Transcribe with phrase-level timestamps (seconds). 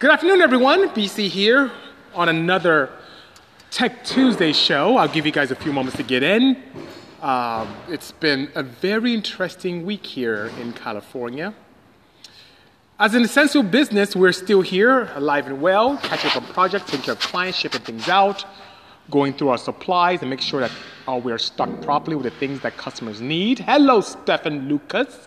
[0.00, 0.90] Good afternoon, everyone.
[0.90, 1.72] BC here
[2.14, 2.88] on another
[3.72, 4.96] Tech Tuesday show.
[4.96, 6.62] I'll give you guys a few moments to get in.
[7.20, 11.52] Um, it's been a very interesting week here in California.
[13.00, 17.06] As an essential business, we're still here, alive and well, catching up on projects, taking
[17.06, 18.44] care of clients, shipping things out,
[19.10, 20.70] going through our supplies and make sure that
[21.08, 23.58] uh, we're stocked properly with the things that customers need.
[23.58, 25.26] Hello, Stefan Lucas.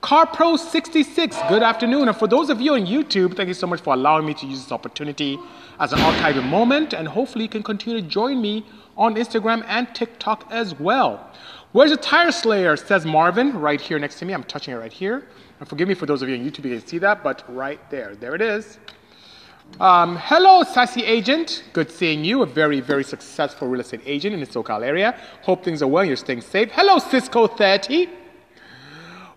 [0.00, 2.06] Car Pro 66, good afternoon.
[2.06, 4.46] And for those of you on YouTube, thank you so much for allowing me to
[4.46, 5.36] use this opportunity
[5.80, 6.92] as an archiving moment.
[6.92, 8.64] And hopefully, you can continue to join me
[8.96, 11.28] on Instagram and TikTok as well.
[11.72, 12.76] Where's the tire slayer?
[12.76, 14.34] Says Marvin, right here next to me.
[14.34, 15.26] I'm touching it right here.
[15.58, 17.80] And forgive me for those of you on YouTube, you can see that, but right
[17.90, 18.14] there.
[18.14, 18.78] There it is.
[19.80, 21.64] Um, hello, Sassy Agent.
[21.72, 22.42] Good seeing you.
[22.42, 25.18] A very, very successful real estate agent in the SoCal area.
[25.42, 26.04] Hope things are well.
[26.04, 26.70] You're staying safe.
[26.70, 28.08] Hello, Cisco 30.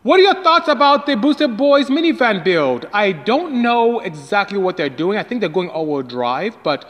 [0.03, 2.87] What are your thoughts about the Boosted Boys minivan build?
[2.91, 5.19] I don't know exactly what they're doing.
[5.19, 6.85] I think they're going all wheel drive, but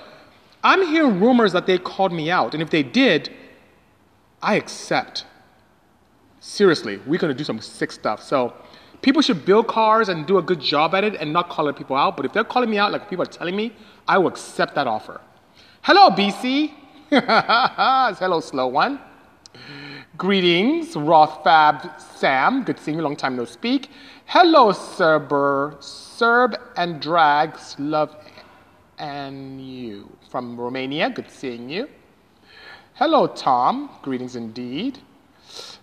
[0.64, 2.54] I'm hearing rumors that they called me out.
[2.54, 3.30] And if they did,
[4.42, 5.26] I accept.
[6.40, 8.24] Seriously, we're going to do some sick stuff.
[8.24, 8.54] So
[9.02, 11.98] people should build cars and do a good job at it and not calling people
[11.98, 12.16] out.
[12.16, 13.74] But if they're calling me out like people are telling me,
[14.08, 15.20] I will accept that offer.
[15.82, 16.72] Hello, BC.
[17.10, 19.02] Hello, slow one.
[20.22, 22.64] Greetings, Rothfab Sam.
[22.64, 23.90] Good seeing you, long time no speak.
[24.28, 28.16] Hello, Serber, Serb and Drags, love
[29.00, 30.16] and you.
[30.30, 31.90] From Romania, good seeing you.
[32.94, 33.90] Hello, Tom.
[34.04, 35.00] Greetings indeed.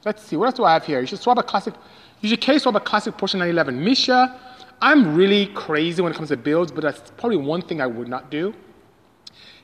[0.04, 1.00] Let's see, what else do I have here?
[1.00, 1.74] You should swap a classic,
[2.20, 3.82] you should case swap a classic Porsche 911.
[3.82, 4.40] Misha,
[4.80, 8.06] I'm really crazy when it comes to builds, but that's probably one thing I would
[8.06, 8.54] not do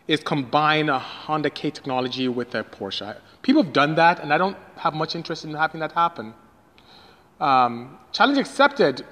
[0.06, 3.16] is combine a Honda K technology with a Porsche.
[3.42, 6.34] People have done that, and I don't have much interest in having that happen.
[7.40, 9.04] Um, challenge accepted.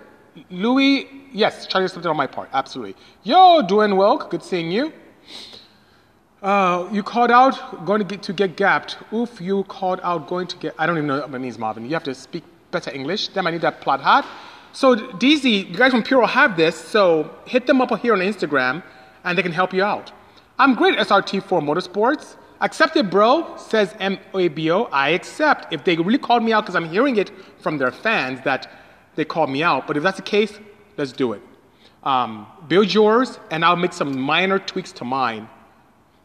[0.50, 2.96] Louis, yes, challenge accepted on my part, absolutely.
[3.22, 4.92] Yo, doing well, good seeing you.
[6.42, 8.96] Uh, you called out going to get to get gapped.
[9.12, 10.74] Oof, you called out going to get.
[10.76, 11.84] I don't even know what it means, Marvin.
[11.84, 13.28] You have to speak better English.
[13.28, 14.26] Then I need that plot hat.
[14.72, 16.74] So DZ, you guys from Puro have this.
[16.76, 18.82] So hit them up here on Instagram,
[19.24, 20.10] and they can help you out.
[20.58, 22.36] I'm great at SRT4 Motorsports.
[22.60, 24.88] Accepted, bro, says MABO.
[24.92, 25.72] I accept.
[25.72, 28.70] If they really called me out because I'm hearing it from their fans that
[29.16, 29.86] they called me out.
[29.86, 30.58] But if that's the case,
[30.96, 31.42] let's do it.
[32.04, 35.48] Um, build yours, and I'll make some minor tweaks to mine.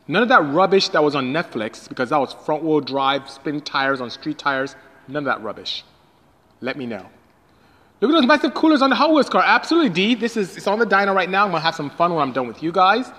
[0.07, 3.61] None of that rubbish that was on Netflix, because that was front wheel drive, spin
[3.61, 4.75] tires on street tires.
[5.07, 5.83] None of that rubbish.
[6.61, 7.05] Let me know.
[7.99, 9.43] Look at those massive coolers on the Hot Wheels car.
[9.43, 10.15] Absolutely, D.
[10.15, 11.45] This is it's on the dyno right now.
[11.45, 13.11] I'm gonna have some fun when I'm done with you guys.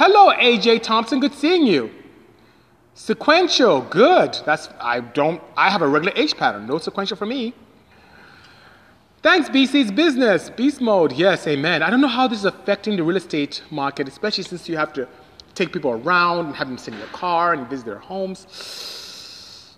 [0.00, 1.18] Hello, AJ Thompson.
[1.18, 1.90] Good seeing you.
[2.94, 4.38] Sequential, good.
[4.46, 6.68] That's I don't I have a regular H pattern.
[6.68, 7.52] No sequential for me.
[9.24, 10.50] Thanks, BC's business.
[10.50, 11.82] Beast mode, yes, amen.
[11.82, 14.92] I don't know how this is affecting the real estate market, especially since you have
[14.92, 15.08] to
[15.56, 18.46] take people around and have them sit in your car and visit their homes.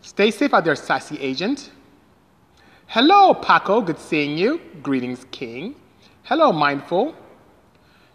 [0.02, 1.70] Stay safe out there, sassy agent.
[2.88, 3.80] Hello, Paco.
[3.80, 4.60] Good seeing you.
[4.82, 5.76] Greetings, King.
[6.24, 7.14] Hello, Mindful.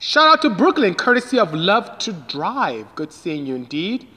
[0.07, 2.93] Shout out to Brooklyn, courtesy of Love to Drive.
[2.93, 4.07] Good seeing you indeed.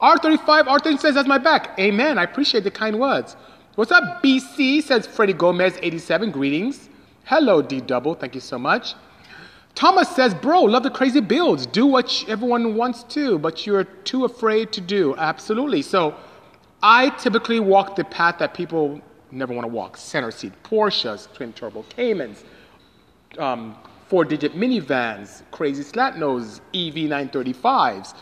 [0.00, 1.78] R35, R30 says, That's my back.
[1.78, 2.16] Amen.
[2.16, 3.36] I appreciate the kind words.
[3.74, 4.82] What's up, BC?
[4.82, 6.30] Says Freddie Gomez, 87.
[6.30, 6.88] Greetings.
[7.24, 8.14] Hello, D Double.
[8.14, 8.94] Thank you so much.
[9.74, 11.66] Thomas says, Bro, love the crazy builds.
[11.66, 15.14] Do what everyone wants to, but you're too afraid to do.
[15.18, 15.82] Absolutely.
[15.82, 16.14] So
[16.82, 18.98] I typically walk the path that people
[19.30, 22.44] never want to walk center seat Porsches, twin turbo Caymans.
[23.36, 23.76] Um,
[24.14, 28.14] four digit minivans, crazy slant nose EV935s.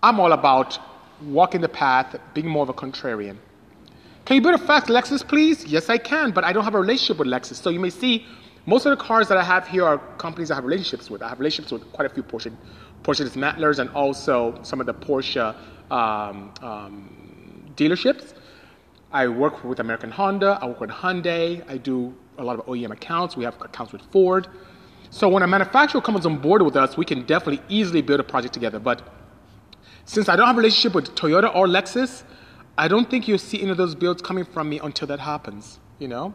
[0.00, 0.78] I'm all about
[1.22, 3.36] walking the path, being more of a contrarian.
[4.26, 5.66] Can you build a fast Lexus, please?
[5.66, 7.56] Yes, I can, but I don't have a relationship with Lexus.
[7.56, 8.24] So you may see
[8.66, 11.20] most of the cars that I have here are companies I have relationships with.
[11.20, 12.56] I have relationships with quite a few Porsche,
[13.02, 15.52] Porsche dismantlers and also some of the Porsche
[15.90, 18.34] um, um, dealerships.
[19.10, 20.60] I work with American Honda.
[20.62, 21.68] I work with Hyundai.
[21.68, 23.36] I do a lot of OEM accounts.
[23.36, 24.46] We have accounts with Ford.
[25.14, 28.24] So when a manufacturer comes on board with us, we can definitely easily build a
[28.24, 28.80] project together.
[28.80, 29.00] But
[30.06, 32.24] since I don't have a relationship with Toyota or Lexus,
[32.76, 35.78] I don't think you'll see any of those builds coming from me until that happens,
[36.00, 36.34] you know?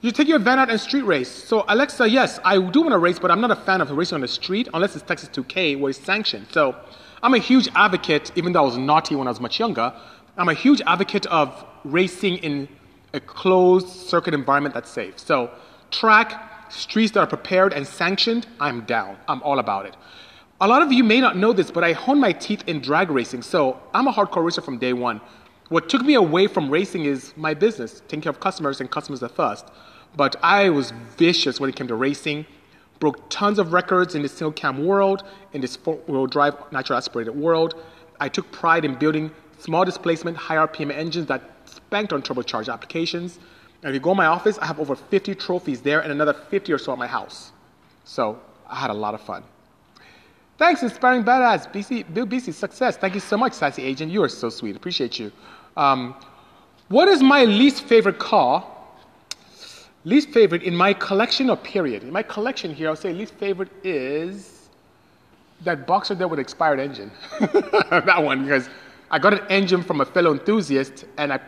[0.00, 1.30] You take your van out and street race.
[1.30, 4.16] So Alexa, yes, I do want to race, but I'm not a fan of racing
[4.16, 6.48] on the street unless it's Texas 2K where it's sanctioned.
[6.50, 6.74] So
[7.22, 9.94] I'm a huge advocate, even though I was naughty when I was much younger,
[10.36, 12.68] I'm a huge advocate of racing in
[13.14, 15.20] a closed circuit environment that's safe.
[15.20, 15.52] So
[15.92, 19.16] track, streets that are prepared and sanctioned, I'm down.
[19.28, 19.96] I'm all about it.
[20.60, 23.10] A lot of you may not know this, but I honed my teeth in drag
[23.10, 25.20] racing, so I'm a hardcore racer from day one.
[25.68, 29.22] What took me away from racing is my business, taking care of customers and customers
[29.22, 29.68] at first.
[30.16, 32.44] But I was vicious when it came to racing,
[32.98, 37.34] broke tons of records in the single cam world, in this four-wheel drive natural aspirated
[37.34, 37.74] world.
[38.20, 43.38] I took pride in building small displacement, high RPM engines that spanked on turbocharged applications.
[43.82, 46.34] And if you go in my office, I have over 50 trophies there and another
[46.34, 47.52] 50 or so at my house.
[48.04, 48.38] So
[48.68, 49.42] I had a lot of fun.
[50.58, 52.98] Thanks, Inspiring Badass, BC, Bill BC, success.
[52.98, 54.12] Thank you so much, Sassy Agent.
[54.12, 54.76] You are so sweet.
[54.76, 55.32] Appreciate you.
[55.76, 56.14] Um,
[56.88, 58.66] what is my least favorite car?
[60.04, 62.02] Least favorite in my collection or period?
[62.02, 64.68] In my collection here, I'll say least favorite is
[65.64, 67.10] that boxer there with expired engine.
[67.40, 68.68] that one, because
[69.10, 71.40] I got an engine from a fellow enthusiast, and I,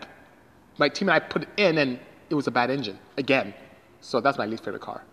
[0.78, 1.99] my team and I put it in, and
[2.32, 3.52] it was a bad engine again.
[4.00, 5.05] So that's my least favorite car.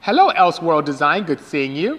[0.00, 1.24] Hello, Elseworld Design.
[1.24, 1.98] Good seeing you.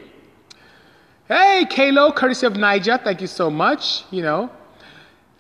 [1.28, 3.00] Hey, Kalo, courtesy of Niger.
[3.04, 4.04] Thank you so much.
[4.12, 4.52] You know.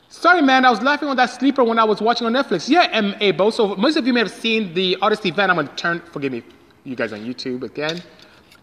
[0.09, 0.65] Sorry, man.
[0.65, 2.67] I was laughing on that sleeper when I was watching on Netflix.
[2.67, 3.13] Yeah, M.
[3.21, 3.53] Abo.
[3.53, 5.51] So most of you may have seen the Odyssey van.
[5.51, 6.01] I'm gonna turn.
[6.11, 6.41] Forgive me,
[6.83, 8.01] you guys on YouTube again.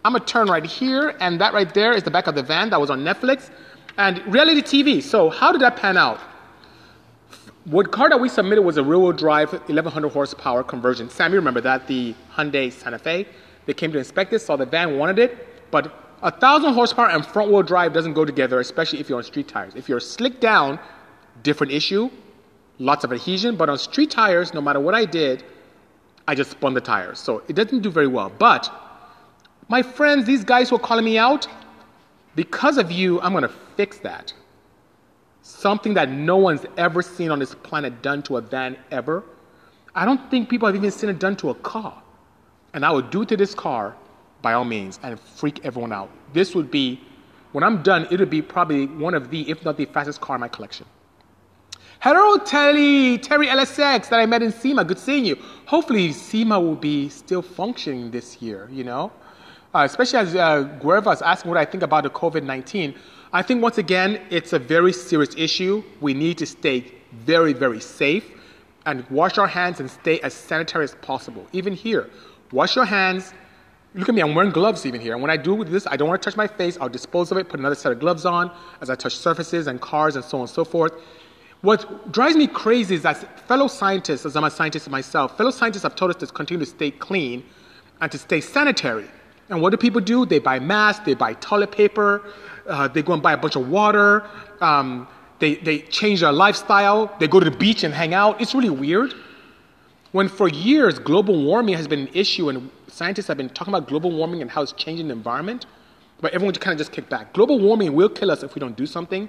[0.04, 2.70] I'm gonna turn right here, and that right there is the back of the van
[2.70, 3.50] that was on Netflix,
[3.96, 5.00] and reality TV.
[5.02, 6.18] So how did that pan out?
[7.68, 11.10] What car that we submitted was a rear-wheel drive 1100 horsepower conversion.
[11.10, 11.86] Sam, you remember that?
[11.86, 13.26] The Hyundai Santa Fe.
[13.66, 15.92] They came to inspect it, saw the van wanted it, but
[16.22, 19.48] a thousand horsepower and front wheel drive doesn't go together, especially if you're on street
[19.48, 19.74] tires.
[19.74, 20.78] If you're slick down,
[21.42, 22.08] different issue,
[22.78, 25.44] lots of adhesion, but on street tires, no matter what I did,
[26.26, 27.18] I just spun the tires.
[27.18, 28.32] So it doesn't do very well.
[28.38, 28.72] But
[29.68, 31.46] my friends, these guys who are calling me out,
[32.34, 34.32] because of you, I'm gonna fix that.
[35.48, 39.24] Something that no one's ever seen on this planet done to a van ever.
[39.94, 42.02] I don't think people have even seen it done to a car.
[42.74, 43.96] And I would do to this car
[44.42, 46.10] by all means and freak everyone out.
[46.34, 47.00] This would be,
[47.52, 50.36] when I'm done, it would be probably one of the, if not the fastest car
[50.36, 50.84] in my collection.
[52.00, 54.84] Hello, Terry, Terry LSX that I met in SEMA.
[54.84, 55.38] Good seeing you.
[55.64, 59.10] Hopefully, SEMA will be still functioning this year, you know?
[59.74, 62.94] Uh, especially as uh, Guerva is asking what I think about the COVID 19.
[63.32, 65.84] I think, once again, it's a very serious issue.
[66.00, 68.24] We need to stay very, very safe
[68.86, 71.46] and wash our hands and stay as sanitary as possible.
[71.52, 72.08] Even here,
[72.52, 73.34] Wash your hands.
[73.94, 75.12] Look at me, I'm wearing gloves even here.
[75.12, 76.78] And when I do this, I don't want to touch my face.
[76.80, 79.80] I'll dispose of it, put another set of gloves on as I touch surfaces and
[79.80, 80.92] cars and so on and so forth.
[81.60, 85.82] What drives me crazy is that fellow scientists, as I'm a scientist myself, fellow scientists
[85.82, 87.44] have told us to continue to stay clean
[88.00, 89.08] and to stay sanitary.
[89.48, 90.24] And what do people do?
[90.24, 92.22] They buy masks, they buy toilet paper,
[92.68, 94.24] uh, they go and buy a bunch of water,
[94.60, 98.40] um, they, they change their lifestyle, they go to the beach and hang out.
[98.40, 99.14] It's really weird.
[100.12, 103.88] When for years global warming has been an issue and scientists have been talking about
[103.88, 105.66] global warming and how it's changing the environment,
[106.20, 107.32] but everyone kind of just kicked back.
[107.32, 109.28] Global warming will kill us if we don't do something.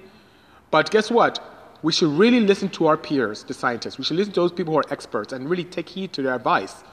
[0.71, 1.39] But guess what?
[1.81, 3.97] We should really listen to our peers, the scientists.
[3.97, 6.36] We should listen to those people who are experts and really take heed to their
[6.36, 6.83] advice.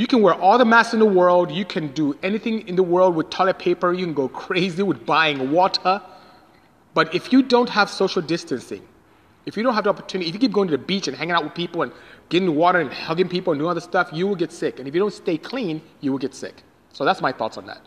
[0.00, 2.82] You can wear all the masks in the world, you can do anything in the
[2.82, 6.00] world with toilet paper, you can go crazy with buying water.
[6.94, 8.80] But if you don't have social distancing,
[9.44, 11.32] if you don't have the opportunity, if you keep going to the beach and hanging
[11.32, 11.92] out with people and
[12.30, 14.78] getting water and hugging people and doing other stuff, you will get sick.
[14.78, 16.62] And if you don't stay clean, you will get sick.
[16.94, 17.82] So that's my thoughts on that.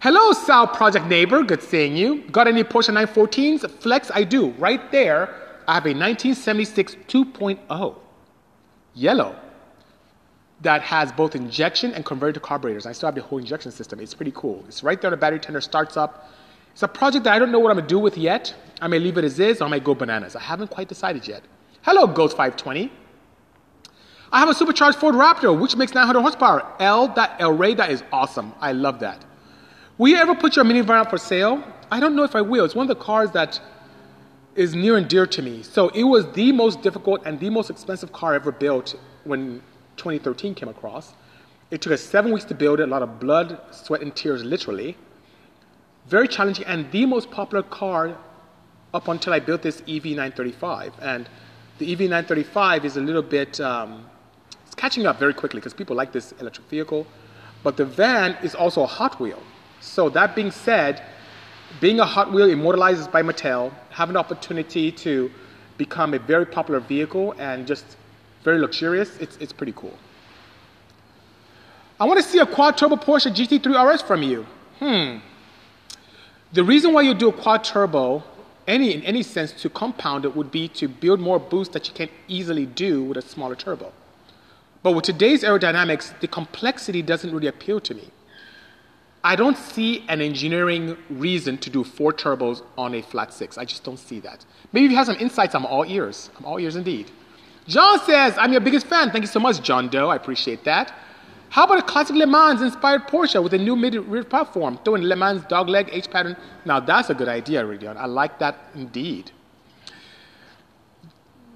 [0.00, 1.42] Hello, Sal Project Neighbor.
[1.42, 2.28] Good seeing you.
[2.30, 3.70] Got any Porsche 914s?
[3.80, 4.50] Flex, I do.
[4.58, 5.34] Right there,
[5.66, 7.96] I have a 1976 2.0
[8.92, 9.41] yellow
[10.62, 12.86] that has both injection and converted to carburetors.
[12.86, 14.00] I still have the whole injection system.
[14.00, 14.64] It's pretty cool.
[14.68, 15.08] It's right there.
[15.08, 16.30] On the battery tender starts up.
[16.72, 18.54] It's a project that I don't know what I'm gonna do with yet.
[18.80, 20.36] I may leave it as is, or I may go bananas.
[20.36, 21.42] I haven't quite decided yet.
[21.82, 22.90] Hello, Ghost 520.
[24.30, 26.66] I have a supercharged Ford Raptor, which makes 900 horsepower.
[26.78, 27.08] L.
[27.08, 28.54] That L Ray, that is awesome.
[28.60, 29.24] I love that.
[29.98, 31.62] Will you ever put your minivan up for sale?
[31.90, 32.64] I don't know if I will.
[32.64, 33.60] It's one of the cars that
[34.54, 35.62] is near and dear to me.
[35.62, 38.94] So it was the most difficult and the most expensive car ever built
[39.24, 39.62] when
[39.96, 41.14] 2013 came across.
[41.70, 44.44] It took us seven weeks to build it, a lot of blood, sweat, and tears,
[44.44, 44.96] literally.
[46.06, 48.16] Very challenging and the most popular car
[48.92, 50.92] up until I built this EV935.
[51.00, 51.28] And
[51.78, 54.06] the EV935 is a little bit, um,
[54.66, 57.06] it's catching up very quickly because people like this electric vehicle.
[57.62, 59.42] But the van is also a Hot Wheel.
[59.80, 61.02] So that being said,
[61.80, 65.30] being a Hot Wheel immortalized by Mattel, having the opportunity to
[65.78, 67.96] become a very popular vehicle and just
[68.42, 69.96] very luxurious, it's, it's pretty cool.
[72.00, 74.46] I want to see a quad turbo Porsche GT3 RS from you.
[74.78, 75.18] Hmm.
[76.52, 78.24] The reason why you do a quad turbo,
[78.66, 81.94] any in any sense, to compound it would be to build more boost that you
[81.94, 83.92] can't easily do with a smaller turbo.
[84.82, 88.10] But with today's aerodynamics, the complexity doesn't really appeal to me.
[89.24, 93.56] I don't see an engineering reason to do four turbos on a flat six.
[93.56, 94.44] I just don't see that.
[94.72, 96.30] Maybe if you have some insights, I'm all ears.
[96.36, 97.08] I'm all ears indeed.
[97.66, 99.10] John says, I'm your biggest fan.
[99.10, 100.08] Thank you so much, John Doe.
[100.08, 100.92] I appreciate that.
[101.48, 105.02] How about a classic Le Mans inspired Porsche with a new mid rear platform, throwing
[105.02, 106.36] Le Mans dogleg H pattern?
[106.64, 107.96] Now that's a good idea, Ridion.
[107.96, 109.30] I like that indeed.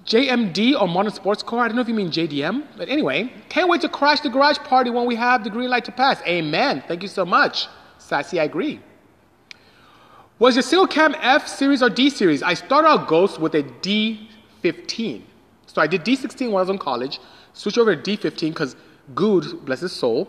[0.05, 1.61] JMD or modern sports car.
[1.65, 4.59] I don't know if you mean JDM, but anyway, can't wait to crash the garage
[4.59, 6.23] party when we have the green light to pass.
[6.27, 6.85] Amen.
[6.87, 7.67] Thank you so much.
[7.99, 8.81] Sassy, I agree.
[10.39, 12.43] Was your single cam F series or D series?
[12.43, 15.23] I started out Ghost with a D15.
[15.76, 17.21] So I did D16 when I was in college,
[17.52, 18.76] switched over to D15 because
[19.14, 20.26] Good, bless his soul,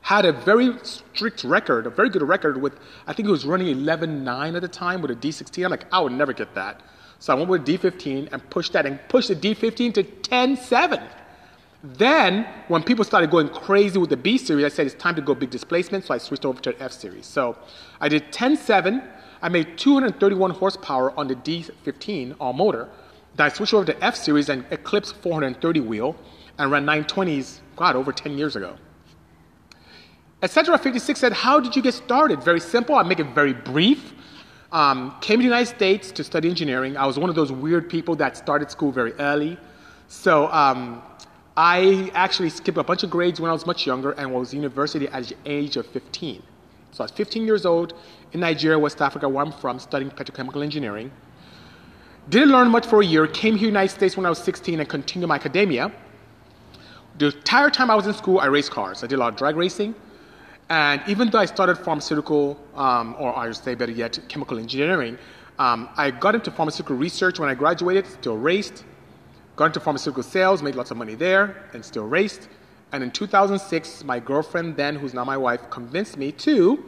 [0.00, 2.72] had a very strict record, a very good record with,
[3.06, 5.62] I think he was running 11.9 at the time with a D16.
[5.62, 6.80] I'm like, I would never get that.
[7.18, 11.06] So I went with D15 and pushed that and pushed the D15 to 10.7.
[11.82, 15.20] Then, when people started going crazy with the B series, I said it's time to
[15.20, 17.26] go big displacement, so I switched over to the F series.
[17.26, 17.58] So
[18.00, 19.06] I did 10.7.
[19.42, 22.88] I made 231 horsepower on the D15 all motor.
[23.40, 26.14] Then I switched over to F series and Eclipse 430 wheel
[26.58, 28.76] and ran 920s, God, over 10 years ago.
[30.42, 30.76] Etc.
[30.76, 32.42] 56 said, How did you get started?
[32.42, 32.96] Very simple.
[32.96, 34.12] I'll make it very brief.
[34.72, 36.98] Um, came to the United States to study engineering.
[36.98, 39.56] I was one of those weird people that started school very early.
[40.08, 41.00] So um,
[41.56, 45.08] I actually skipped a bunch of grades when I was much younger and was university
[45.08, 46.42] at the age of 15.
[46.92, 47.94] So I was 15 years old
[48.34, 51.10] in Nigeria, West Africa, where I'm from, studying petrochemical engineering.
[52.28, 54.88] Didn't learn much for a year, came here United States when I was 16 and
[54.88, 55.90] continued my academia.
[57.18, 59.02] The entire time I was in school, I raced cars.
[59.02, 59.94] I did a lot of drag racing.
[60.68, 65.18] And even though I started pharmaceutical, um, or I should say better yet, chemical engineering,
[65.58, 68.84] um, I got into pharmaceutical research when I graduated, still raced.
[69.56, 72.48] Got into pharmaceutical sales, made lots of money there, and still raced.
[72.92, 76.82] And in 2006, my girlfriend, then, who's now my wife, convinced me to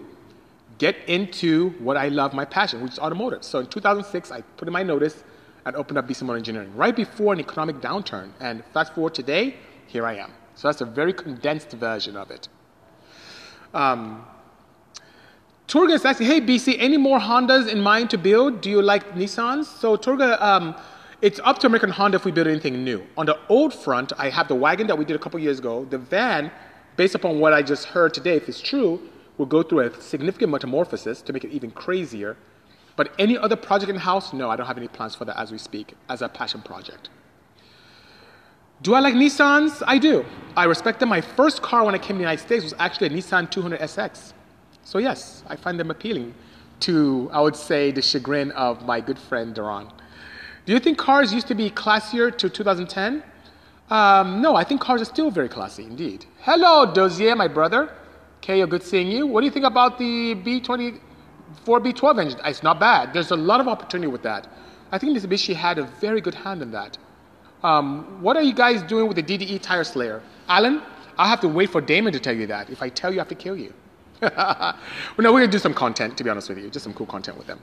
[0.83, 3.45] get into what I love, my passion, which is automotive.
[3.45, 5.23] So in 2006, I put in my notice
[5.65, 8.33] and opened up BC Motor Engineering right before an economic downturn.
[8.41, 9.55] And fast forward today,
[9.87, 10.33] here I am.
[10.57, 12.49] So that's a very condensed version of it.
[13.73, 14.27] Um,
[15.69, 18.61] Turga is asking, hey BC, any more Hondas in mind to build?
[18.61, 19.67] Do you like Nissans?
[19.67, 20.75] So Turga, um,
[21.21, 23.07] it's up to American Honda if we build anything new.
[23.17, 25.85] On the old front, I have the wagon that we did a couple years ago.
[25.85, 26.51] The van,
[26.97, 29.01] based upon what I just heard today, if it's true,
[29.39, 32.37] will go through a significant metamorphosis to make it even crazier.
[32.97, 35.51] But any other project in house, no, I don't have any plans for that as
[35.51, 37.09] we speak, as a passion project.
[38.83, 39.83] Do I like Nissans?
[39.87, 40.25] I do.
[40.57, 41.09] I respect them.
[41.09, 43.81] My first car when I came to the United States was actually a Nissan 200
[43.81, 44.33] SX.
[44.85, 46.35] So, yes, I find them appealing
[46.81, 49.89] to, I would say, the chagrin of my good friend Duran.
[50.67, 53.23] Do you think cars used to be classier to 2010?
[53.89, 56.27] Um, no, I think cars are still very classy indeed.
[56.41, 57.93] Hello, Dozier, my brother.
[58.42, 59.25] Kayo, good seeing you.
[59.25, 60.99] What do you think about the B20,
[61.64, 62.40] 4B12 engine?
[62.44, 63.14] It's not bad.
[63.14, 64.49] There's a lot of opportunity with that.
[64.90, 66.99] I think Mitsubishi had a very good hand in that.
[67.62, 70.20] Um, what are you guys doing with the DDE Tire Slayer?
[70.49, 70.82] Alan,
[71.16, 72.68] I'll have to wait for Damon to tell you that.
[72.68, 73.72] If I tell you, I have to kill you.
[74.20, 74.76] well,
[75.18, 77.06] no, we're going to do some content, to be honest with you, just some cool
[77.06, 77.61] content with them.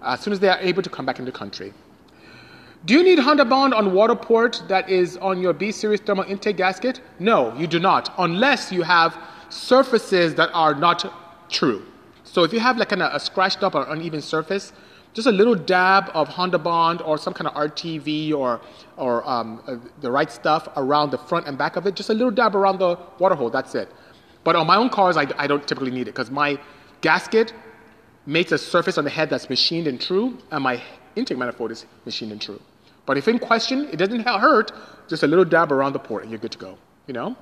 [0.00, 1.74] As soon as they are able to come back into the country.
[2.86, 6.24] Do you need Honda Bond on water port that is on your B series thermal
[6.24, 7.00] intake gasket?
[7.18, 9.16] No, you do not, unless you have
[9.52, 11.84] surfaces that are not true.
[12.24, 14.72] So if you have like kind of a scratched up or uneven surface,
[15.12, 18.60] just a little dab of Honda Bond or some kind of RTV or,
[18.96, 21.94] or um, uh, the right stuff around the front and back of it.
[21.94, 23.90] Just a little dab around the water hole, that's it.
[24.44, 26.58] But on my own cars, I, I don't typically need it because my
[27.02, 27.52] gasket
[28.24, 30.82] makes a surface on the head that's machined and true, and my
[31.16, 32.60] intake manifold is machined and true.
[33.04, 34.72] But if in question, it doesn't hurt,
[35.08, 37.36] just a little dab around the port and you're good to go, you know?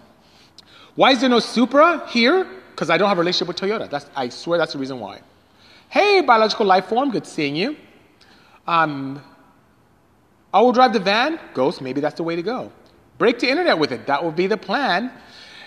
[0.95, 2.47] Why is there no Supra here?
[2.71, 3.89] Because I don't have a relationship with Toyota.
[3.89, 5.21] That's, I swear that's the reason why.
[5.89, 7.77] Hey, biological life form, good seeing you.
[8.67, 9.23] Um,
[10.53, 11.39] I will drive the van.
[11.55, 12.73] Ghost, maybe that's the way to go.
[13.19, 14.07] Break the internet with it.
[14.07, 15.13] That will be the plan.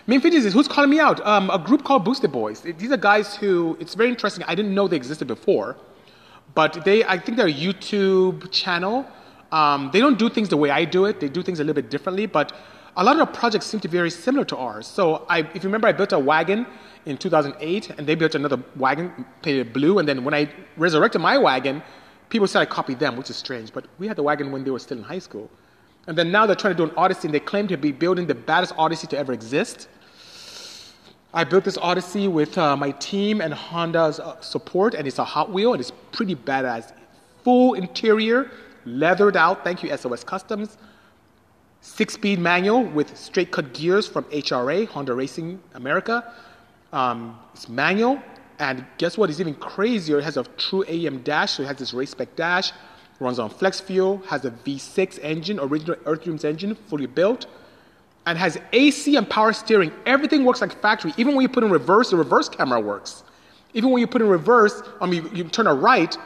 [0.08, 1.26] Main features is who's calling me out?
[1.26, 2.62] Um, a group called Boosted Boys.
[2.62, 4.44] These are guys who, it's very interesting.
[4.48, 5.78] I didn't know they existed before,
[6.56, 9.06] but they, I think they're a YouTube channel.
[9.52, 11.20] Um, they don't do things the way I do it.
[11.20, 12.52] They do things a little bit differently, but
[12.96, 14.86] a lot of the projects seem to be very similar to ours.
[14.86, 16.66] So I, if you remember, I built a wagon
[17.06, 20.00] in 2008, and they built another wagon painted blue.
[20.00, 21.82] And then when I resurrected my wagon,
[22.30, 23.74] people said I copied them, which is strange.
[23.74, 25.50] But we had the wagon when they were still in high school.
[26.06, 28.28] And then now they're trying to do an Odyssey, and they claim to be building
[28.28, 29.88] the baddest Odyssey to ever exist.
[31.34, 35.24] I built this Odyssey with uh, my team and Honda's uh, support, and it's a
[35.24, 36.94] Hot Wheel, and it's pretty badass.
[37.44, 38.52] Full interior,
[38.86, 40.78] leathered out, thank you, SOS Customs.
[41.84, 46.34] Six speed manual with straight cut gears from HRA, Honda Racing America.
[46.94, 48.22] Um, it's manual,
[48.58, 49.30] and guess what?
[49.30, 50.20] It's even crazier.
[50.20, 52.72] It has a true AEM dash, so it has this race spec dash.
[53.20, 57.48] Runs on flex fuel, has a V6 engine, original Earthrooms engine, fully built.
[58.26, 59.92] and has AC and power steering.
[60.06, 61.14] Everything works like factory.
[61.18, 63.26] Even when you put in reverse, the reverse camera works.
[63.74, 66.18] Even when you put in reverse, I mean, you turn a right,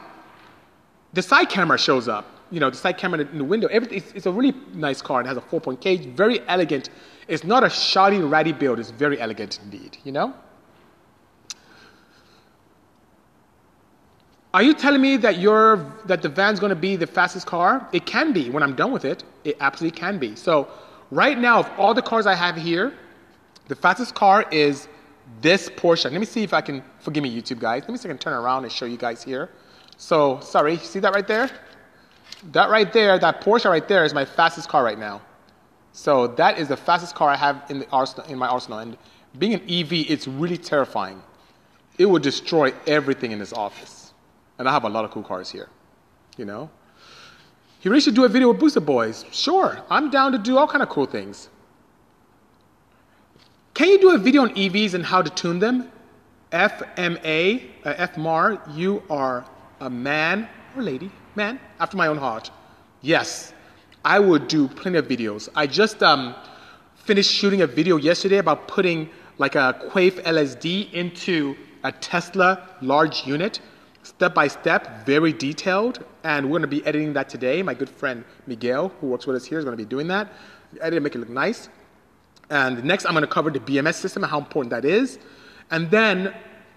[1.13, 2.36] the side camera shows up.
[2.51, 3.67] You know, the side camera in the window.
[3.67, 5.21] Everything, it's, it's a really nice car.
[5.21, 6.89] It has a four-point cage, very elegant.
[7.27, 8.79] It's not a shoddy, ratty build.
[8.79, 9.97] It's very elegant indeed.
[10.03, 10.33] You know.
[14.53, 15.51] Are you telling me that you
[16.05, 17.87] that the van's going to be the fastest car?
[17.91, 19.23] It can be when I'm done with it.
[19.43, 20.35] It absolutely can be.
[20.35, 20.67] So
[21.11, 22.93] right now, of all the cars I have here,
[23.67, 24.87] the fastest car is
[25.41, 26.05] this Porsche.
[26.05, 27.81] Let me see if I can forgive me, YouTube guys.
[27.83, 29.49] Let me see if I can turn around and show you guys here.
[29.97, 31.49] So sorry, see that right there?
[32.51, 35.21] That right there, that Porsche right there is my fastest car right now.
[35.91, 38.79] So that is the fastest car I have in the arsenal in my arsenal.
[38.79, 38.97] And
[39.39, 41.21] being an EV, it's really terrifying.
[41.97, 44.13] It would destroy everything in this office.
[44.59, 45.69] And I have a lot of cool cars here,
[46.37, 46.69] you know?
[47.79, 49.25] He really should do a video with Boosted Boys.
[49.31, 51.49] Sure, I'm down to do all kind of cool things.
[53.73, 55.91] Can you do a video on EVs and how to tune them?
[56.51, 59.45] FMA, uh, FMAR, you are
[59.79, 62.51] a man or lady, man, after my own heart.
[63.01, 63.53] Yes,
[64.03, 65.47] I would do plenty of videos.
[65.55, 66.35] I just um,
[66.95, 73.25] finished shooting a video yesterday about putting like a Quaife LSD into a Tesla large
[73.25, 73.61] unit
[74.01, 77.61] step by step, very detailed, and we're to be editing that today.
[77.61, 80.31] My good friend Miguel, who works with us here, is to be doing that.
[80.81, 81.69] Edit and make it look nice.
[82.49, 85.19] And next, I'm to cover the BMS system and how important that is.
[85.69, 86.33] And then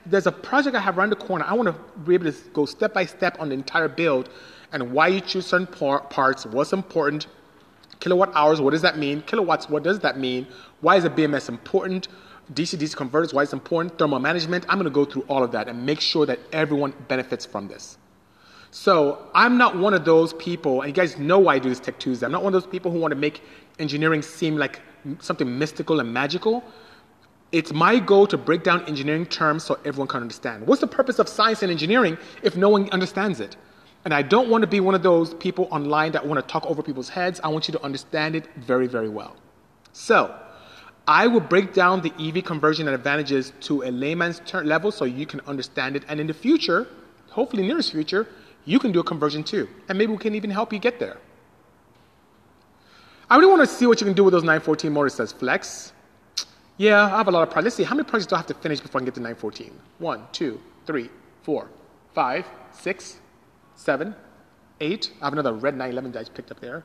[0.07, 1.45] there's a project I have around the corner.
[1.47, 4.29] I want to be able to go step by step on the entire build
[4.73, 7.27] and why you choose certain par- parts, what's important,
[7.99, 9.23] kilowatt hours, what does that mean?
[9.23, 10.47] Kilowatts, what does that mean?
[10.81, 12.09] Why is a BMS important?
[12.55, 14.65] DC-DC converters, why it's important, thermal management.
[14.69, 17.69] I'm going to go through all of that and make sure that everyone benefits from
[17.69, 17.99] this.
[18.73, 21.81] So I'm not one of those people, and you guys know why I do this
[21.81, 22.27] Tech Tuesday.
[22.27, 23.43] I'm not one of those people who want to make
[23.79, 24.81] engineering seem like
[25.21, 26.63] something mystical and magical.
[27.53, 30.67] It's my goal to break down engineering terms so everyone can understand.
[30.67, 33.57] What's the purpose of science and engineering if no one understands it?
[34.05, 36.65] And I don't want to be one of those people online that want to talk
[36.67, 37.41] over people's heads.
[37.43, 39.37] I want you to understand it very, very well.
[39.93, 40.35] So,
[41.09, 45.27] I will break down the EV conversion and advantages to a layman's level so you
[45.27, 46.05] can understand it.
[46.09, 46.87] And in the future,
[47.31, 48.29] hopefully nearest future,
[48.65, 49.69] you can do a conversion too.
[49.89, 51.19] And maybe we can even help you get there.
[53.29, 55.93] I really want to see what you can do with those 914 motors says flex.
[56.81, 57.65] Yeah, I have a lot of projects.
[57.65, 59.71] Let's see, how many projects do I have to finish before I get to 914?
[59.99, 61.11] One, two, three,
[61.43, 61.69] four,
[62.15, 63.19] five, six,
[63.75, 64.15] seven,
[64.81, 65.13] eight.
[65.21, 66.83] I have another red 911 that I picked up there.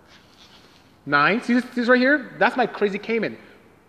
[1.06, 1.42] Nine.
[1.42, 2.36] See this, this right here?
[2.38, 3.38] That's my crazy Cayman.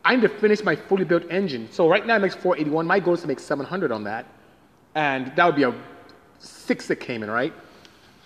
[0.04, 1.66] I need to finish my fully built engine.
[1.72, 2.86] So right now it makes 481.
[2.86, 4.26] My goal is to make 700 on that.
[4.94, 5.74] And that would be a
[6.38, 7.52] six that came in, right?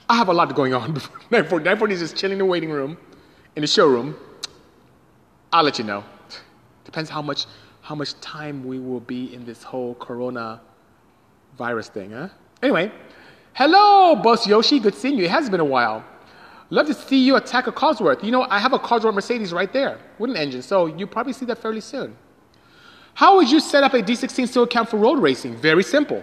[0.06, 0.92] I have a lot going on.
[1.30, 2.98] 940, 940 is just chilling in the waiting room,
[3.56, 4.16] in the showroom.
[5.50, 6.04] I'll let you know.
[6.84, 7.46] Depends how much,
[7.90, 10.60] how much time we will be in this whole corona
[11.58, 12.28] virus thing, huh?
[12.62, 12.92] Anyway,
[13.52, 14.78] hello, Boss Yoshi.
[14.78, 15.24] Good seeing you.
[15.24, 16.04] It has been a while.
[16.70, 18.22] Love to see you attack a Cosworth.
[18.22, 21.32] You know, I have a Cosworth Mercedes right there with an engine, so you'll probably
[21.32, 22.16] see that fairly soon.
[23.14, 25.56] How would you set up a D16 still account for road racing?
[25.56, 26.22] Very simple.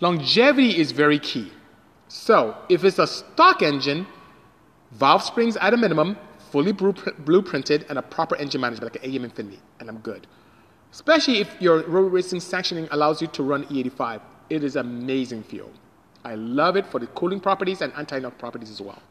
[0.00, 1.50] Longevity is very key.
[2.08, 4.06] So, if it's a stock engine,
[4.90, 6.18] valve springs at a minimum,
[6.52, 10.26] fully blueprinted, and a proper engine management like an AEM Infinity, and I'm good.
[10.92, 14.20] Especially if your road racing sanctioning allows you to run E85.
[14.50, 15.70] It is amazing fuel.
[16.24, 19.02] I love it for the cooling properties and anti-knock properties as well.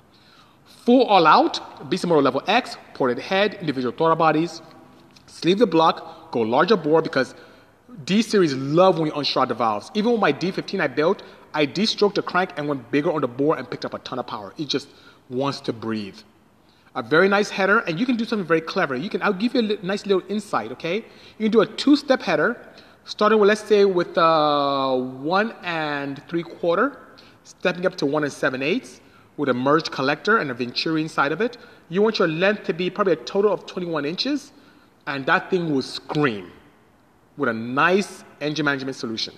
[0.86, 1.60] Full all out,
[2.06, 4.62] motor level X, ported head, individual throttle bodies.
[5.28, 7.36] Sleeve the block, go larger bore because
[8.06, 9.92] D series love when you unshroud the valves.
[9.94, 11.24] Even with my D15 I built,
[11.54, 14.20] I de-stroked the crank and went bigger on the bore and picked up a ton
[14.20, 14.54] of power.
[14.58, 14.90] It just
[15.30, 16.18] wants to breathe.
[16.98, 18.96] A very nice header, and you can do something very clever.
[18.96, 20.96] You can, I'll give you a nice little insight, okay?
[21.38, 22.60] You can do a two-step header,
[23.06, 26.98] starting with, let's say, with uh, one and three quarter,
[27.44, 29.00] stepping up to 1 and 7 eighths
[29.38, 31.58] with a merged collector and a venturi inside of it.
[31.90, 34.52] You want your length to be probably a total of 21 inches,
[35.06, 36.52] and that thing will scream
[37.38, 39.36] with a nice engine management solution,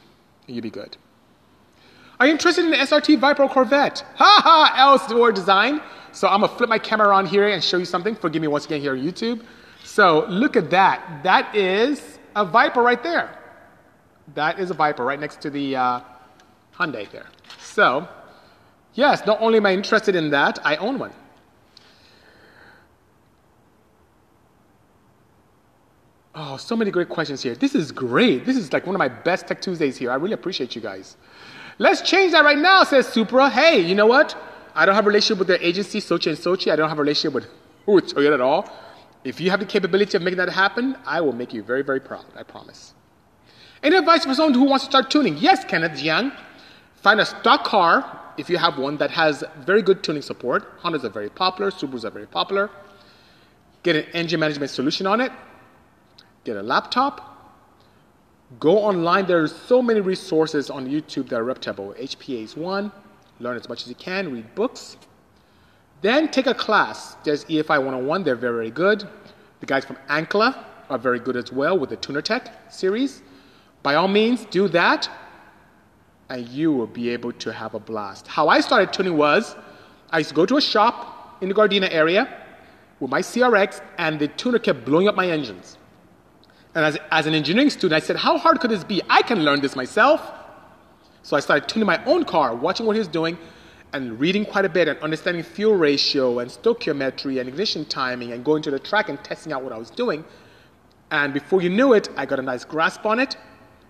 [0.47, 0.95] and you'll be good.
[2.21, 4.05] Are you interested in the SRT Viper Corvette?
[4.15, 5.81] Ha ha, Elseworld design.
[6.11, 8.15] So I'm gonna flip my camera around here and show you something.
[8.15, 9.43] Forgive me once again here on YouTube.
[9.83, 11.23] So look at that.
[11.23, 13.37] That is a Viper right there.
[14.35, 16.01] That is a Viper right next to the uh,
[16.73, 17.25] Hyundai there.
[17.59, 18.07] So,
[18.93, 21.11] yes, not only am I interested in that, I own one.
[26.35, 27.55] Oh, so many great questions here.
[27.55, 28.45] This is great.
[28.45, 30.09] This is like one of my best Tech Tuesdays here.
[30.11, 31.17] I really appreciate you guys.
[31.79, 33.49] Let's change that right now, says Supra.
[33.49, 34.37] Hey, you know what?
[34.79, 36.71] I don't have a relationship with their agency, Saatchi and Saatchi.
[36.71, 37.47] I don't have a relationship with,
[37.85, 38.71] with Toyota at all.
[39.25, 41.99] If you have the capability of making that happen, I will make you very, very
[41.99, 42.93] proud, I promise.
[43.83, 45.35] Any advice for someone who wants to start tuning?
[45.35, 46.31] Yes, Kenneth Young.
[46.95, 50.79] Find a stock car, if you have one, that has very good tuning support.
[50.79, 52.69] Hondas are very popular, Subarus are very popular.
[53.83, 55.33] Get an engine management solution on it.
[56.45, 57.59] Get a laptop.
[58.61, 59.25] Go online.
[59.25, 61.93] There are so many resources on YouTube that are reputable.
[61.99, 62.93] HPA is one.
[63.39, 64.31] Learn as much as you can.
[64.31, 64.97] Read books.
[66.01, 67.15] Then take a class.
[67.23, 68.23] There's EFI 101.
[68.23, 69.07] They're very, very good.
[69.59, 73.21] The guys from Ankla are very good as well with the Tuner Tech series.
[73.83, 75.09] By all means, do that,
[76.29, 78.27] and you will be able to have a blast.
[78.27, 79.55] How I started tuning was
[80.11, 82.27] I used to go to a shop in the Gardena area
[82.99, 85.77] with my CRX, and the tuner kept blowing up my engines.
[86.75, 89.01] And as, as an engineering student, I said, How hard could this be?
[89.09, 90.21] I can learn this myself.
[91.21, 93.37] So I started tuning my own car, watching what he was doing,
[93.93, 98.45] and reading quite a bit and understanding fuel ratio and stoichiometry and ignition timing and
[98.45, 100.23] going to the track and testing out what I was doing.
[101.11, 103.35] And before you knew it, I got a nice grasp on it.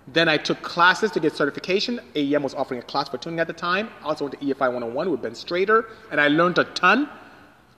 [0.07, 1.99] Then I took classes to get certification.
[2.15, 3.89] AEM was offering a class for tuning at the time.
[4.01, 7.09] I also went to EFI 101 with Ben Strader, and I learned a ton.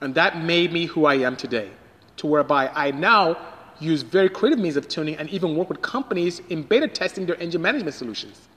[0.00, 1.70] And that made me who I am today,
[2.18, 3.36] to whereby I now
[3.80, 7.36] use very creative means of tuning and even work with companies in beta testing their
[7.36, 8.48] engine management solutions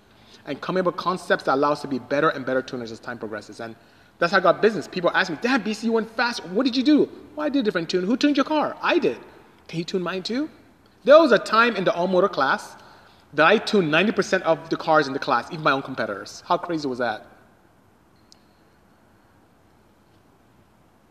[0.46, 3.00] and coming up with concepts that allow us to be better and better tuners as
[3.00, 3.60] time progresses.
[3.60, 3.76] And
[4.20, 4.88] that's how I got business.
[4.88, 6.46] People ask me, Damn, BC, you went fast.
[6.46, 7.10] What did you do?
[7.36, 8.06] Well, I did a different tune.
[8.06, 8.78] Who tuned your car?
[8.82, 9.18] I did.
[9.68, 10.50] Can you tune mine too?
[11.04, 12.76] There was a time in the all motor class
[13.34, 16.44] that I tuned 90% of the cars in the class, even my own competitors.
[16.48, 17.26] How crazy was that?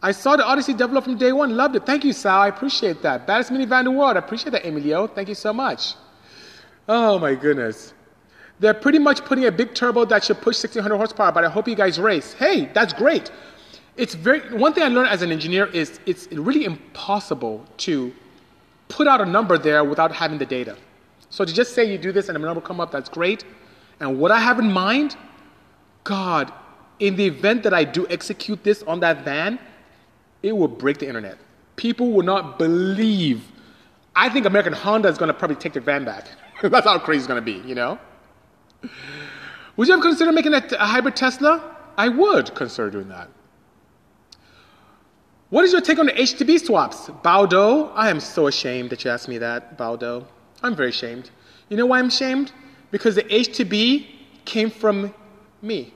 [0.03, 1.87] I saw the Odyssey develop from day one, loved it.
[1.87, 2.43] Thank you, Sal.
[2.43, 3.27] I appreciate that.
[3.27, 4.17] Baddest minivan in the world.
[4.17, 5.07] I appreciate that, Emilio.
[5.07, 5.95] Thank you so much.
[6.87, 7.94] Oh my goodness.
[8.65, 11.69] They're pretty much putting a big turbo that should push 1600 horsepower, but I hope
[11.69, 12.33] you guys race.
[12.33, 13.31] Hey, that's great.
[13.99, 18.11] It's very one thing I learned as an engineer is it's really impossible to
[18.89, 20.79] put out a number there without having the data.
[21.29, 23.45] So to just say you do this and a number come up, that's great.
[24.01, 25.15] And what I have in mind,
[26.05, 26.51] God,
[27.01, 29.59] in the event that I do execute this on that van,
[30.43, 31.37] it will break the internet.
[31.77, 33.45] People will not believe.
[34.17, 36.29] I think American Honda is going to probably take their van back.
[36.63, 37.99] that's how crazy it's going to be, you know?
[39.77, 41.77] Would you ever consider making a, a hybrid Tesla?
[41.97, 43.29] I would consider doing that.
[45.51, 47.11] What is your take on the HTB swaps?
[47.23, 50.27] Baldo, I am so ashamed that you asked me that, Baldo.
[50.63, 51.31] I'm very ashamed.
[51.69, 52.53] You know why I'm ashamed?
[52.91, 54.07] Because the HTB
[54.45, 55.15] came from
[55.63, 55.93] me.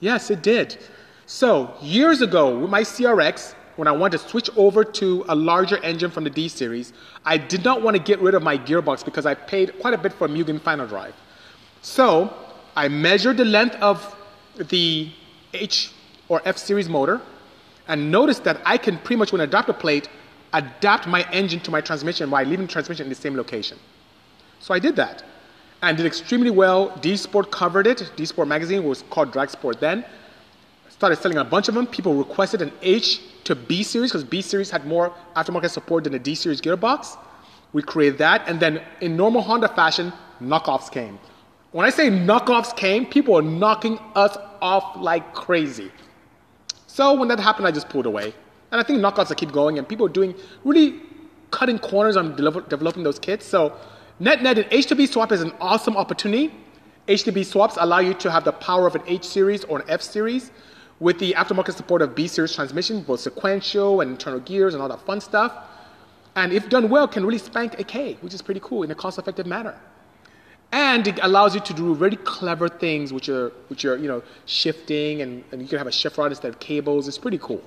[0.00, 0.78] Yes, it did.
[1.26, 5.82] So, years ago, with my CRX, when I wanted to switch over to a larger
[5.82, 6.92] engine from the D series,
[7.24, 9.98] I did not want to get rid of my gearbox because I paid quite a
[9.98, 11.14] bit for a Mugen final drive.
[11.84, 12.32] So
[12.74, 14.16] I measured the length of
[14.56, 15.10] the
[15.52, 15.92] H
[16.28, 17.20] or F series motor
[17.88, 20.08] and noticed that I can pretty much, when I an adapter plate,
[20.54, 23.78] adapt my engine to my transmission while leaving the transmission in the same location.
[24.60, 25.24] So I did that
[25.82, 26.96] and did extremely well.
[27.02, 28.10] D Sport covered it.
[28.16, 30.06] D Sport magazine was called Drag Sport then.
[30.88, 31.86] Started selling a bunch of them.
[31.86, 36.14] People requested an H to B series because B series had more aftermarket support than
[36.14, 37.18] the D series gearbox.
[37.74, 41.18] We created that, and then in normal Honda fashion, knockoffs came.
[41.74, 45.90] When I say knockoffs came, people are knocking us off like crazy.
[46.86, 48.32] So when that happened, I just pulled away.
[48.70, 51.00] And I think knockouts will keep going, and people are doing really
[51.50, 53.44] cutting corners on developing those kits.
[53.44, 53.76] So
[54.20, 56.54] net net, an H2B swap is an awesome opportunity.
[57.08, 60.00] H2B swaps allow you to have the power of an H series or an F
[60.00, 60.52] series
[61.00, 64.88] with the aftermarket support of B series transmission, both sequential and internal gears and all
[64.90, 65.52] that fun stuff.
[66.36, 68.94] And if done well, can really spank a K, which is pretty cool in a
[68.94, 69.74] cost-effective manner
[70.74, 74.20] and it allows you to do very clever things which are which are you know
[74.46, 77.06] shifting and, and you can have a shift rod instead of cables.
[77.06, 77.62] It's pretty cool.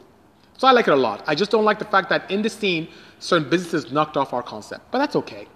[0.58, 1.24] So i like it a lot.
[1.26, 2.90] I just don't like the fact that in the scene
[3.20, 5.48] certain businesses knocked off our concept but that's okay.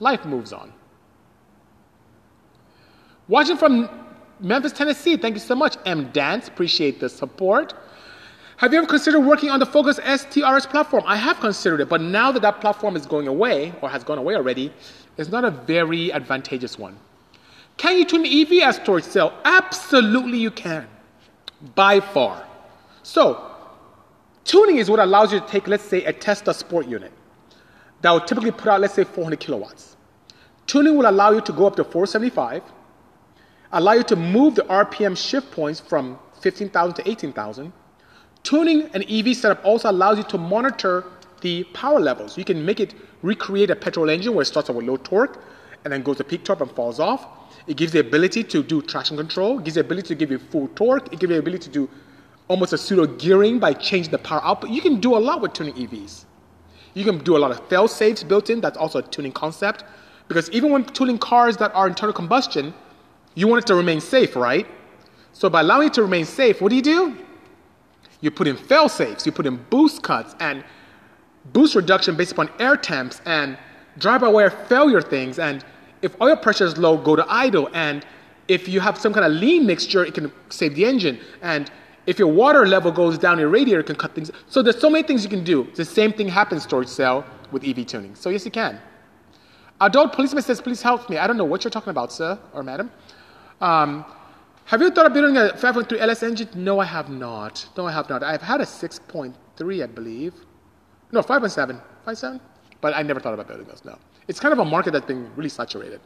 [0.00, 0.70] Life moves on.
[3.26, 3.88] Watching from
[4.40, 5.16] memphis tennessee.
[5.16, 6.48] Thank you so much m dance.
[6.48, 7.72] Appreciate the support
[8.62, 11.02] have you ever considered working on the Focus STRS platform?
[11.04, 14.18] I have considered it, but now that that platform is going away, or has gone
[14.18, 14.72] away already,
[15.16, 16.96] it's not a very advantageous one.
[17.76, 19.36] Can you tune EV as storage cell?
[19.44, 20.86] Absolutely, you can.
[21.74, 22.46] By far.
[23.02, 23.50] So,
[24.44, 27.12] tuning is what allows you to take, let's say, a Tesla Sport unit
[28.02, 29.96] that will typically put out, let's say, 400 kilowatts.
[30.68, 32.62] Tuning will allow you to go up to 475,
[33.72, 37.72] allow you to move the RPM shift points from 15,000 to 18,000.
[38.42, 41.04] Tuning an EV setup also allows you to monitor
[41.42, 42.36] the power levels.
[42.36, 45.42] You can make it recreate a petrol engine where it starts off with low torque
[45.84, 47.26] and then goes to peak torque and falls off.
[47.66, 50.68] It gives the ability to do traction control, gives the ability to give you full
[50.68, 51.90] torque, it gives you the ability to do
[52.48, 54.70] almost a pseudo gearing by changing the power output.
[54.70, 56.24] You can do a lot with tuning EVs.
[56.94, 58.60] You can do a lot of fail safes built in.
[58.60, 59.84] That's also a tuning concept.
[60.28, 62.74] Because even when tuning cars that are internal combustion,
[63.34, 64.66] you want it to remain safe, right?
[65.32, 67.16] So by allowing it to remain safe, what do you do?
[68.22, 70.64] You put in fail safes, you put in boost cuts and
[71.52, 73.58] boost reduction based upon air temps and
[73.98, 75.38] drive-by-wire failure things.
[75.38, 75.64] And
[76.00, 77.68] if oil pressure is low, go to idle.
[77.74, 78.06] And
[78.48, 81.18] if you have some kind of lean mixture, it can save the engine.
[81.42, 81.70] And
[82.06, 84.30] if your water level goes down, your radiator can cut things.
[84.48, 85.68] So there's so many things you can do.
[85.74, 88.14] The same thing happens storage cell with EV tuning.
[88.14, 88.80] So yes, you can.
[89.80, 91.18] Adult policeman says, please help me.
[91.18, 92.90] I don't know what you're talking about, sir or madam.
[93.60, 94.04] Um,
[94.64, 96.48] have you thought of building a 5.3 LS engine?
[96.54, 97.68] No, I have not.
[97.76, 98.22] No, I have not.
[98.22, 100.34] I've had a 6.3, I believe.
[101.10, 101.80] No, 5.7.
[102.06, 102.40] 5.7?
[102.80, 103.98] But I never thought about building those, no.
[104.28, 106.00] It's kind of a market that's been really saturated.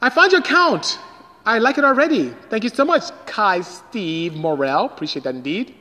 [0.00, 0.98] I found your account.
[1.44, 2.30] I like it already.
[2.50, 4.86] Thank you so much, Kai Steve Morel.
[4.86, 5.74] Appreciate that indeed.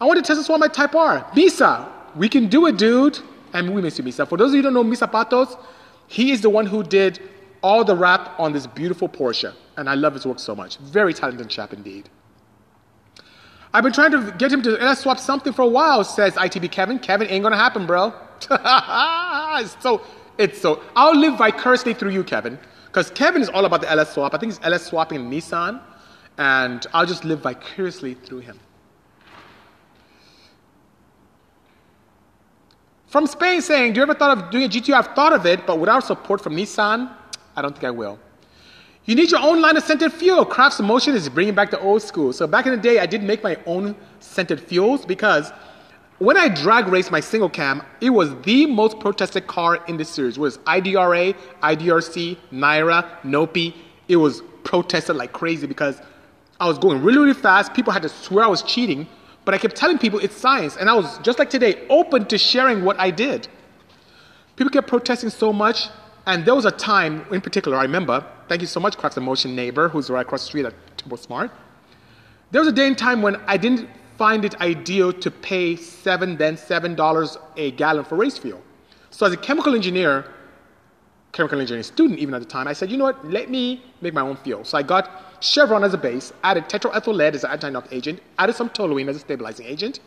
[0.00, 1.24] I want to test this one my Type R.
[1.32, 3.18] Misa, we can do it, dude.
[3.52, 4.26] And we miss you, Misa.
[4.26, 5.56] For those of you who don't know Misa Patos,
[6.06, 7.20] he is the one who did
[7.62, 9.54] all the wrap on this beautiful Porsche.
[9.80, 10.76] And I love his work so much.
[10.76, 12.10] Very talented chap indeed.
[13.72, 16.70] I've been trying to get him to LS swap something for a while, says ITB
[16.70, 16.98] Kevin.
[16.98, 18.12] Kevin, ain't gonna happen, bro.
[18.50, 20.02] it's so,
[20.36, 20.82] it's so.
[20.94, 22.58] I'll live vicariously through you, Kevin.
[22.84, 24.34] Because Kevin is all about the LS swap.
[24.34, 25.80] I think he's LS swapping in Nissan.
[26.36, 28.60] And I'll just live vicariously through him.
[33.06, 34.92] From Spain saying, Do you ever thought of doing a GTO?
[34.92, 37.10] I've thought of it, but without support from Nissan,
[37.56, 38.18] I don't think I will.
[39.06, 40.44] You need your own line of scented fuel.
[40.44, 42.32] Crafts Motion is bringing back the old school.
[42.32, 45.52] So back in the day, I did make my own scented fuels because
[46.18, 50.04] when I drag raced my single cam, it was the most protested car in the
[50.04, 50.36] series.
[50.36, 53.74] It was IDRA, IDRC, Naira, Nopi.
[54.08, 56.02] It was protested like crazy because
[56.60, 57.72] I was going really, really fast.
[57.72, 59.08] People had to swear I was cheating,
[59.46, 60.76] but I kept telling people it's science.
[60.76, 63.48] And I was, just like today, open to sharing what I did.
[64.56, 65.88] People kept protesting so much
[66.26, 69.54] and there was a time in particular, I remember, thank you so much, Crafts Motion
[69.54, 71.52] neighbor, who's right across the street at Turbosmart.
[72.50, 76.36] There was a day and time when I didn't find it ideal to pay seven,
[76.36, 78.60] then seven dollars a gallon for race fuel.
[79.12, 80.24] So as a chemical engineer,
[81.30, 84.14] chemical engineering student even at the time, I said, you know what, let me make
[84.14, 84.64] my own fuel.
[84.64, 85.04] So I got
[85.38, 89.14] Chevron as a base, added tetraethyl lead as an anti-knock agent, added some toluene as
[89.14, 90.00] a stabilizing agent,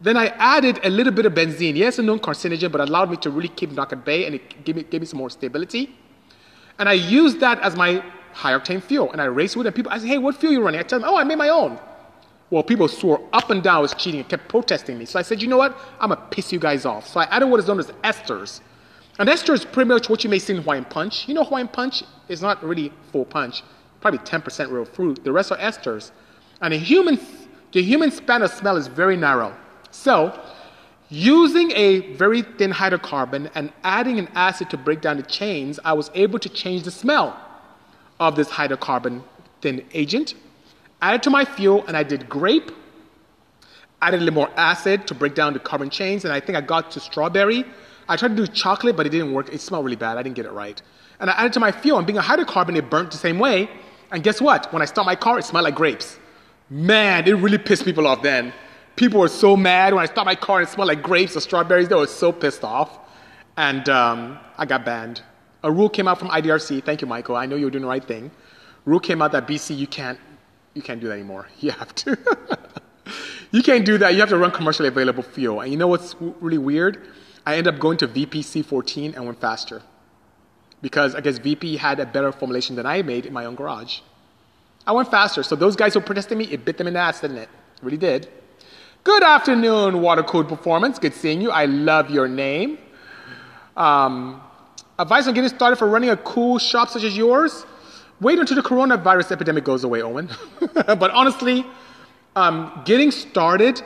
[0.00, 1.74] then I added a little bit of benzene.
[1.74, 4.64] Yes, a known carcinogen, but allowed me to really keep knock at bay and it
[4.64, 5.96] gave me, gave me some more stability.
[6.78, 9.12] And I used that as my high octane fuel.
[9.12, 9.68] And I raced with it.
[9.68, 10.80] And people, I said, hey, what fuel you running?
[10.80, 11.78] I tell them, oh, I made my own.
[12.50, 15.06] Well, people swore up and down I was cheating and kept protesting me.
[15.06, 15.76] So I said, you know what?
[16.00, 17.08] I'm going to piss you guys off.
[17.08, 18.60] So I added what is known as esters.
[19.18, 21.28] And ester is pretty much what you may see in Hawaiian punch.
[21.28, 23.62] You know, Hawaiian punch is not really full punch,
[24.00, 25.22] probably 10% real fruit.
[25.24, 26.10] The rest are esters.
[26.60, 27.18] And the human,
[27.72, 29.54] the human span of smell is very narrow.
[29.90, 30.38] So,
[31.08, 35.92] using a very thin hydrocarbon and adding an acid to break down the chains, I
[35.92, 37.38] was able to change the smell
[38.20, 39.22] of this hydrocarbon
[39.60, 40.34] thin agent.
[41.02, 42.70] Added to my fuel, and I did grape.
[44.00, 46.60] Added a little more acid to break down the carbon chains, and I think I
[46.60, 47.64] got to strawberry.
[48.08, 49.52] I tried to do chocolate, but it didn't work.
[49.52, 50.18] It smelled really bad.
[50.18, 50.80] I didn't get it right.
[51.20, 53.68] And I added to my fuel, and being a hydrocarbon, it burnt the same way.
[54.10, 54.72] And guess what?
[54.72, 56.18] When I start my car, it smelled like grapes.
[56.70, 58.52] Man, it really pissed people off then.
[58.96, 61.40] People were so mad when I stopped my car and it smelled like grapes or
[61.40, 61.88] strawberries.
[61.88, 62.98] They were so pissed off.
[63.56, 65.22] And um, I got banned.
[65.62, 66.84] A rule came out from IDRC.
[66.84, 67.36] Thank you, Michael.
[67.36, 68.30] I know you were doing the right thing.
[68.84, 70.18] Rule came out that BC, you can't,
[70.74, 71.48] you can't do that anymore.
[71.60, 72.18] You have to.
[73.50, 74.14] you can't do that.
[74.14, 75.60] You have to run commercially available fuel.
[75.60, 77.06] And you know what's really weird?
[77.46, 79.82] I ended up going to VP C14 and went faster.
[80.82, 84.00] Because I guess VP had a better formulation than I made in my own garage.
[84.86, 85.42] I went faster.
[85.42, 87.48] So those guys who protested me, it bit them in the ass, didn't it?
[87.48, 88.28] it really did.
[89.04, 90.98] Good afternoon, Water Code Performance.
[90.98, 91.50] Good seeing you.
[91.50, 92.78] I love your name.
[93.76, 94.40] Um,
[94.98, 97.66] advice on getting started for running a cool shop such as yours?
[98.22, 100.30] Wait until the coronavirus epidemic goes away, Owen.
[100.74, 101.66] but honestly,
[102.34, 103.82] um, getting started,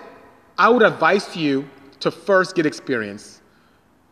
[0.56, 3.42] I would advise you to first get experience.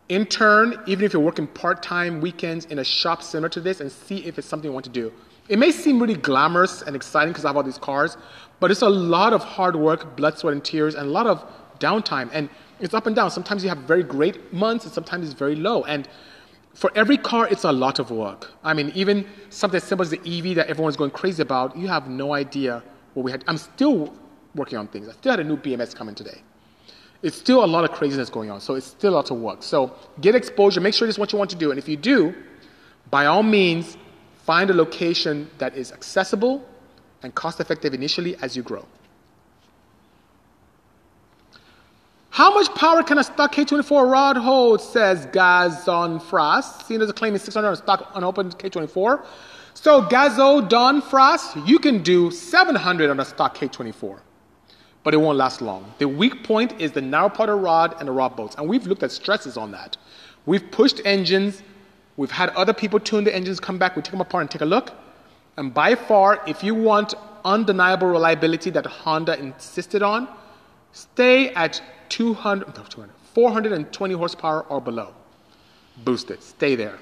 [0.09, 3.89] Intern, even if you're working part time weekends in a shop similar to this, and
[3.89, 5.13] see if it's something you want to do.
[5.47, 8.17] It may seem really glamorous and exciting because I have all these cars,
[8.59, 11.43] but it's a lot of hard work, blood, sweat, and tears, and a lot of
[11.79, 12.29] downtime.
[12.33, 13.31] And it's up and down.
[13.31, 15.83] Sometimes you have very great months, and sometimes it's very low.
[15.83, 16.07] And
[16.73, 18.51] for every car, it's a lot of work.
[18.63, 21.87] I mean, even something as simple as the EV that everyone's going crazy about, you
[21.87, 23.43] have no idea what we had.
[23.47, 24.13] I'm still
[24.53, 25.07] working on things.
[25.07, 26.41] I still had a new BMS coming today.
[27.23, 29.63] It's still a lot of craziness going on, so it's still a lot of work.
[29.63, 31.71] So get exposure, make sure this is what you want to do.
[31.71, 32.35] And if you do,
[33.09, 33.97] by all means,
[34.43, 36.63] find a location that is accessible
[37.27, 38.85] and cost effective initially as you grow.
[42.29, 47.13] How much power can a stock K24 rod hold, says Gazon Frost, seeing as a
[47.13, 49.25] claim is 600 on stock unopened K24.
[49.73, 54.19] So Gazo Don Frost, you can do 700 on a stock K24,
[55.03, 55.93] but it won't last long.
[55.97, 58.87] The weak point is the narrow part powder rod and the rod bolts, and we've
[58.87, 59.97] looked at stresses on that.
[60.45, 61.61] We've pushed engines,
[62.15, 64.61] we've had other people tune the engines, come back, we take them apart and take
[64.61, 64.93] a look.
[65.57, 70.27] And by far, if you want undeniable reliability that Honda insisted on,
[70.91, 75.13] stay at 200, 200 420 horsepower or below.
[76.03, 76.97] Boosted, stay there.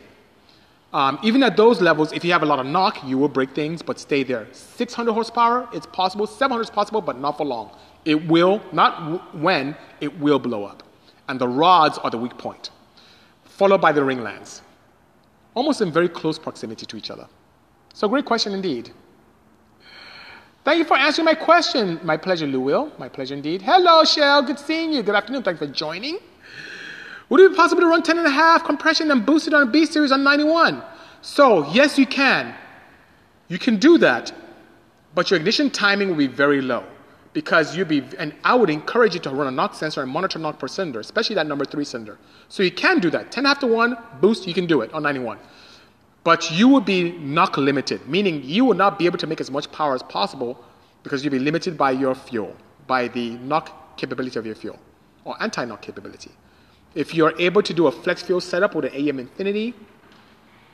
[0.93, 3.55] Um, even at those levels, if you have a lot of knock, you will break
[3.55, 4.47] things, but stay there.
[4.51, 6.27] 600 horsepower, it's possible.
[6.27, 7.71] 700 is possible, but not for long.
[8.03, 10.83] It will, not w- when, it will blow up.
[11.27, 12.69] And the rods are the weak point,
[13.45, 14.61] followed by the ringlands,
[15.53, 17.27] almost in very close proximity to each other.
[17.95, 18.91] So, great question indeed.
[20.65, 21.97] Thank you for answering my question.
[22.03, 22.91] My pleasure, Lou Will.
[22.99, 23.61] My pleasure indeed.
[23.61, 24.41] Hello, Shell.
[24.43, 25.01] Good seeing you.
[25.01, 25.43] Good afternoon.
[25.43, 26.19] Thank you for joining.
[27.29, 29.63] Would it be possible to run 10 and a half compression and boost it on
[29.63, 30.83] a B series on 91?
[31.21, 32.53] So, yes, you can.
[33.47, 34.33] You can do that,
[35.13, 36.83] but your ignition timing will be very low
[37.31, 40.37] because you'd be, and I would encourage you to run a knock sensor and monitor
[40.37, 42.17] knock per cylinder, especially that number three cylinder.
[42.49, 43.31] So you can do that.
[43.31, 45.39] 10 after one, boost, you can do it on 91.
[46.25, 49.51] But you will be knock limited, meaning you will not be able to make as
[49.51, 50.57] much power as possible
[51.03, 52.55] because you'll be limited by your fuel,
[52.87, 54.79] by the knock capability of your fuel,
[55.23, 56.31] or anti-knock capability.
[56.95, 59.75] If you're able to do a flex fuel setup with an AEM Infinity,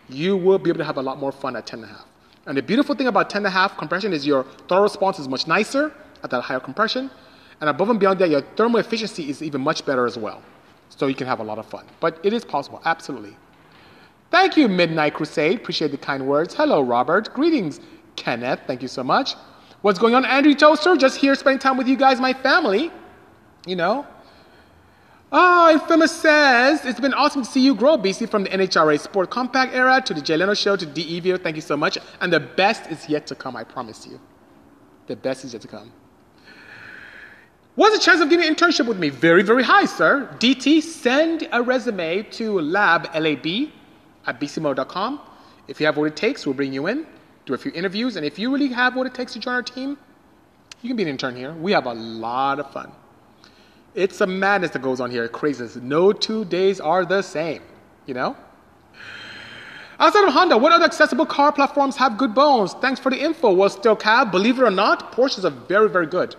[0.07, 2.05] you will be able to have a lot more fun at 10.5.
[2.45, 5.91] And the beautiful thing about 10.5 compression is your throttle response is much nicer
[6.23, 7.11] at that higher compression.
[7.59, 10.41] And above and beyond that, your thermal efficiency is even much better as well.
[10.87, 11.85] So you can have a lot of fun.
[11.99, 13.35] But it is possible, absolutely.
[14.31, 15.57] Thank you, Midnight Crusade.
[15.57, 16.53] Appreciate the kind words.
[16.53, 17.33] Hello, Robert.
[17.33, 17.81] Greetings,
[18.15, 18.61] Kenneth.
[18.65, 19.35] Thank you so much.
[19.81, 20.95] What's going on, Andrew Toaster?
[20.95, 22.91] Just here spending time with you guys, my family.
[23.67, 24.07] You know.
[25.33, 28.99] Ah, oh, Infamous says, it's been awesome to see you grow, BC, from the NHRA
[28.99, 31.41] Sport Compact era to the Jay Leno Show to DEVO.
[31.41, 31.97] Thank you so much.
[32.19, 34.19] And the best is yet to come, I promise you.
[35.07, 35.91] The best is yet to come.
[37.75, 39.07] What's the chance of getting an internship with me?
[39.07, 40.29] Very, very high, sir.
[40.39, 43.71] DT, send a resume to lab, L-A-B,
[44.25, 45.19] at bcmo.com.
[45.67, 47.05] If you have what it takes, we'll bring you in,
[47.45, 49.63] do a few interviews, and if you really have what it takes to join our
[49.63, 49.97] team,
[50.81, 51.53] you can be an intern here.
[51.53, 52.91] We have a lot of fun.
[53.93, 55.75] It's a madness that goes on here, craziness.
[55.75, 57.61] No two days are the same,
[58.05, 58.35] you know?
[59.99, 62.73] Outside of Honda, what other accessible car platforms have good bones?
[62.73, 63.51] Thanks for the info.
[63.51, 66.35] Well, still cab, believe it or not, Porsches are very, very good.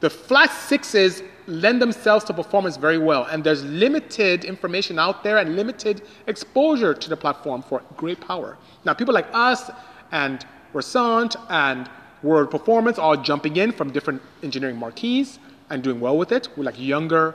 [0.00, 5.38] The flat sixes lend themselves to performance very well, and there's limited information out there
[5.38, 8.56] and limited exposure to the platform for great power.
[8.84, 9.70] Now, people like us
[10.12, 11.90] and Resant and
[12.22, 15.38] World Performance are jumping in from different engineering marquees
[15.70, 16.48] and doing well with it.
[16.56, 17.34] We're like younger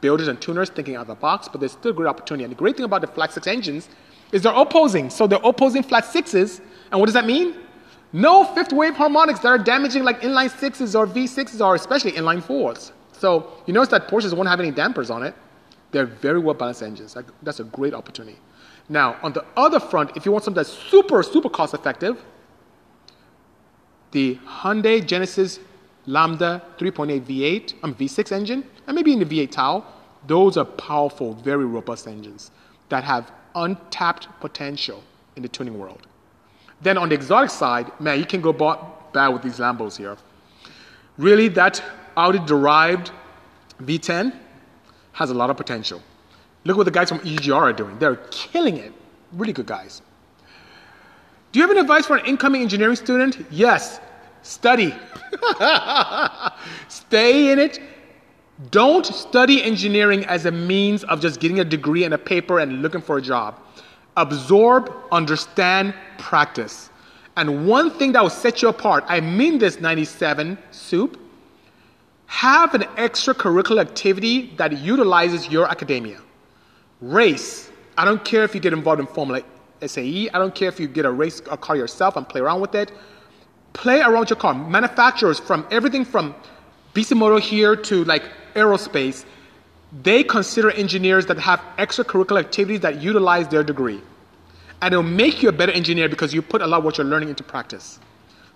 [0.00, 2.44] builders and tuners thinking out of the box, but there's still great opportunity.
[2.44, 3.88] And the great thing about the flat six engines
[4.32, 5.10] is they're opposing.
[5.10, 6.60] So they're opposing flat sixes.
[6.90, 7.56] And what does that mean?
[8.12, 12.42] No fifth wave harmonics that are damaging like inline sixes or V6s or especially inline
[12.42, 12.92] fours.
[13.18, 15.34] So you notice that Porsches won't have any dampers on it.
[15.92, 17.16] They're very well balanced engines.
[17.42, 18.38] That's a great opportunity.
[18.88, 22.22] Now, on the other front, if you want something that's super, super cost effective,
[24.12, 25.58] the Hyundai Genesis
[26.06, 29.84] Lambda 3.8 V8, um, V6 engine, and maybe in the V8 Tau,
[30.26, 32.52] those are powerful, very robust engines
[32.88, 35.02] that have untapped potential
[35.34, 36.06] in the tuning world.
[36.80, 38.52] Then on the exotic side, man, you can go
[39.12, 40.16] bad with these Lambos here.
[41.18, 41.82] Really, that
[42.16, 43.10] Audi derived
[43.82, 44.34] V10
[45.12, 46.02] has a lot of potential.
[46.64, 47.98] Look what the guys from EGR are doing.
[47.98, 48.92] They're killing it.
[49.32, 50.02] Really good guys.
[51.52, 53.46] Do you have any advice for an incoming engineering student?
[53.50, 54.00] Yes.
[54.42, 54.94] Study.
[56.88, 57.80] Stay in it.
[58.70, 62.80] Don't study engineering as a means of just getting a degree and a paper and
[62.80, 63.60] looking for a job.
[64.16, 66.90] Absorb, understand, practice.
[67.36, 71.20] And one thing that will set you apart, I mean this 97 soup,
[72.26, 76.20] have an extracurricular activity that utilizes your academia.
[77.00, 77.70] Race.
[77.96, 79.42] I don't care if you get involved in Formula
[79.80, 80.28] SAE.
[80.30, 82.74] I don't care if you get a race a car yourself and play around with
[82.74, 82.92] it.
[83.72, 84.54] Play around your car.
[84.54, 86.34] Manufacturers from everything from
[86.94, 88.24] B C Bisimoto here to like
[88.54, 89.24] aerospace,
[90.02, 94.00] they consider engineers that have extracurricular activities that utilize their degree.
[94.82, 97.06] And it'll make you a better engineer because you put a lot of what you're
[97.06, 97.98] learning into practice.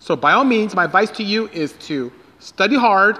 [0.00, 3.18] So by all means, my advice to you is to study hard,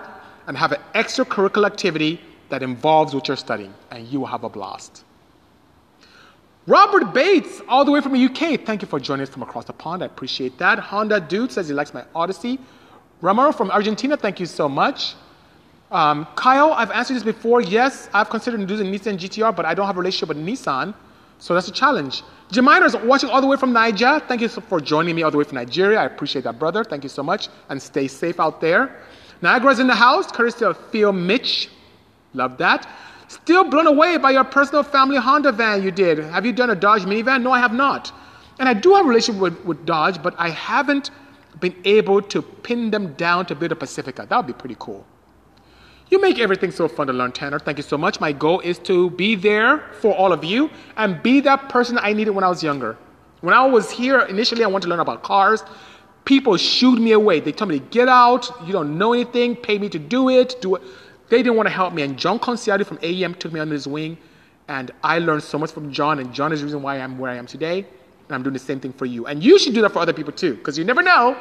[0.51, 4.49] and have an extracurricular activity that involves what you're studying, and you will have a
[4.49, 5.05] blast.
[6.67, 9.67] Robert Bates, all the way from the UK, thank you for joining us from across
[9.67, 10.03] the pond.
[10.03, 10.81] I appreciate that.
[10.81, 12.59] Honda Dude says he likes my Odyssey.
[13.21, 15.15] Ramiro from Argentina, thank you so much.
[15.93, 17.61] Um, Kyle, I've answered this before.
[17.61, 20.95] Yes, I've considered using Nissan GTR, but I don't have a relationship with Nissan,
[21.39, 22.25] so that's a challenge.
[22.51, 24.21] Jeminer's watching all the way from Niger.
[24.27, 26.01] Thank you for joining me all the way from Nigeria.
[26.01, 26.83] I appreciate that, brother.
[26.83, 29.01] Thank you so much, and stay safe out there.
[29.43, 31.69] Niagara's in the house, courtesy of Phil Mitch.
[32.35, 32.89] Love that.
[33.29, 36.19] Still blown away by your personal family Honda van you did.
[36.19, 37.43] Have you done a Dodge minivan?
[37.43, 38.13] No, I have not.
[38.59, 41.11] And I do have a relationship with, with Dodge, but I haven't
[41.61, 44.27] been able to pin them down to build a Pacifica.
[44.29, 45.07] That would be pretty cool.
[46.11, 47.61] You make everything so fun to learn, Tanner.
[47.61, 48.21] Thank you so much.
[48.21, 52.13] My goal is to be there for all of you and be that person I
[52.13, 52.99] needed when I was younger.
[53.43, 55.63] When I was here, initially I wanted to learn about cars.
[56.25, 57.41] People shooed me away.
[57.41, 60.57] They told me to get out, you don't know anything, pay me to do it,
[60.61, 60.83] do it.
[61.29, 62.03] They didn't want to help me.
[62.03, 64.19] And John Conciati from AEM took me under his wing.
[64.69, 66.19] And I learned so much from John.
[66.19, 67.79] And John is the reason why I'm where I am today.
[67.79, 69.27] And I'm doing the same thing for you.
[69.27, 71.37] And you should do that for other people too, because you never know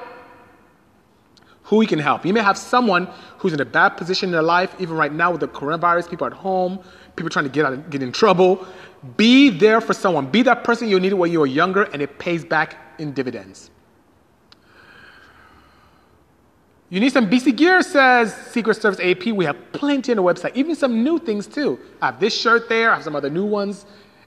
[1.64, 2.26] who you can help.
[2.26, 3.08] You may have someone
[3.38, 6.26] who's in a bad position in their life, even right now with the coronavirus, people
[6.26, 6.80] at home,
[7.16, 8.66] people trying to get out get in trouble.
[9.18, 10.32] Be there for someone.
[10.32, 13.70] Be that person you needed when you were younger, and it pays back in dividends.
[16.92, 19.28] You need some BC gear, says Secret Service AP.
[19.28, 21.78] We have plenty on the website, even some new things too.
[22.02, 23.86] I have this shirt there, I have some other new ones,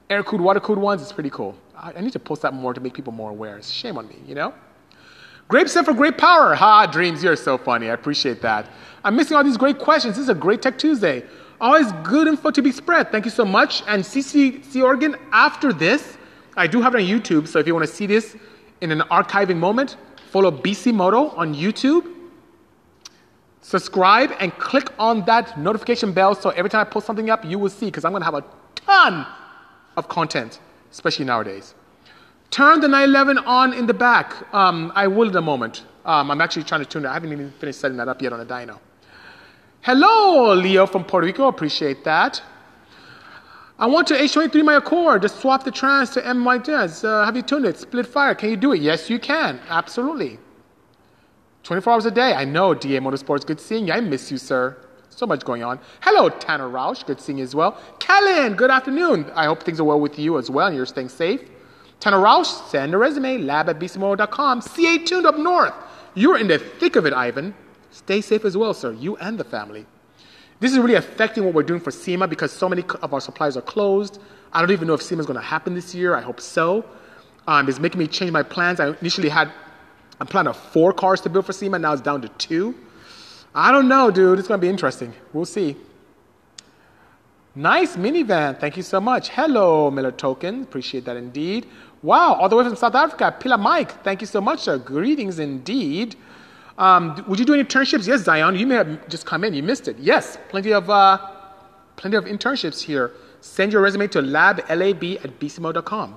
[0.09, 1.03] air cooled, water cooled ones.
[1.03, 1.57] It's pretty cool.
[1.77, 3.59] I, I, need to post that more to make people more aware.
[3.59, 4.55] It's shame on me, you know?
[5.49, 6.55] Grape set for great power.
[6.55, 7.91] Ha, dreams, you're so funny.
[7.91, 8.71] I appreciate that.
[9.03, 10.15] I'm missing all these great questions.
[10.15, 11.25] This is a great Tech Tuesday.
[11.61, 13.11] Always good info to be spread.
[13.11, 13.83] Thank you so much.
[13.89, 16.17] And CCC Oregon, after this,
[16.57, 18.37] I do have it on YouTube, so if you want to see this
[18.83, 19.97] in an archiving moment,
[20.31, 22.22] follow Bisimoto on YouTube
[23.63, 27.59] subscribe and click on that notification bell so every time I post something up, you
[27.59, 28.45] will see because I'm going to have a
[28.75, 29.27] ton
[29.97, 30.61] of content,
[30.91, 31.75] especially nowadays.
[32.51, 34.53] Turn the 911 on in the back.
[34.53, 35.85] Um, I will in a moment.
[36.05, 37.09] Um, I'm actually trying to tune it.
[37.09, 38.79] I haven't even finished setting that up yet on a dyno.
[39.81, 41.49] Hello, Leo from Puerto Rico.
[41.49, 42.43] Appreciate that.
[43.79, 45.23] I want to H23 my Accord.
[45.23, 47.05] Just swap the trans to MY10.
[47.05, 47.79] Uh, have you tuned it?
[47.79, 48.35] Split fire.
[48.35, 48.81] Can you do it?
[48.81, 49.59] Yes, you can.
[49.69, 50.39] Absolutely.
[51.63, 52.35] 24 hours a day.
[52.35, 53.47] I know, DA Motorsports.
[53.47, 53.93] Good seeing you.
[53.93, 54.77] I miss you, sir.
[55.11, 55.79] So much going on.
[56.01, 57.07] Hello, Tanner Roush.
[57.07, 57.79] Good seeing you as well.
[57.99, 59.31] Kellen, good afternoon.
[59.35, 61.41] I hope things are well with you as well and you're staying safe.
[62.01, 64.63] Tanner Roush, send a resume, lab at bisimoto.com.
[64.63, 65.75] CA tuned up north.
[66.15, 67.55] You're in the thick of it, Ivan.
[67.91, 68.93] Stay safe as well, sir.
[68.93, 69.87] You and the family.
[70.61, 73.57] This is really affecting what we're doing for SEMA because so many of our suppliers
[73.57, 74.19] are closed.
[74.53, 76.15] I don't even know if SEMA is going to happen this year.
[76.15, 76.85] I hope so.
[77.47, 78.81] Um, it's making me change my plans.
[78.81, 79.53] I initially had
[80.23, 81.81] I'm planning four cars to build for SEMA.
[81.81, 82.77] Now it's down to two.
[83.57, 84.39] I don't know, dude.
[84.39, 85.13] It's going to be interesting.
[85.33, 85.77] We'll see.
[87.57, 88.57] Nice minivan.
[88.61, 89.31] Thank you so much.
[89.31, 90.63] Hello, Miller Token.
[90.63, 91.67] Appreciate that indeed.
[92.05, 93.35] Wow, all the way from South Africa.
[93.37, 94.05] Pila Mike.
[94.05, 94.79] Thank you so much, sir.
[94.79, 96.15] Greetings indeed.
[96.79, 98.07] Um, would you do any internships?
[98.07, 98.55] Yes, Zion.
[98.55, 99.55] You may have just come in.
[99.55, 99.99] You missed it.
[99.99, 101.19] Yes, plenty of, uh,
[101.97, 103.11] plenty of internships here.
[103.41, 106.15] Send your resume to lablab at bcmo.com.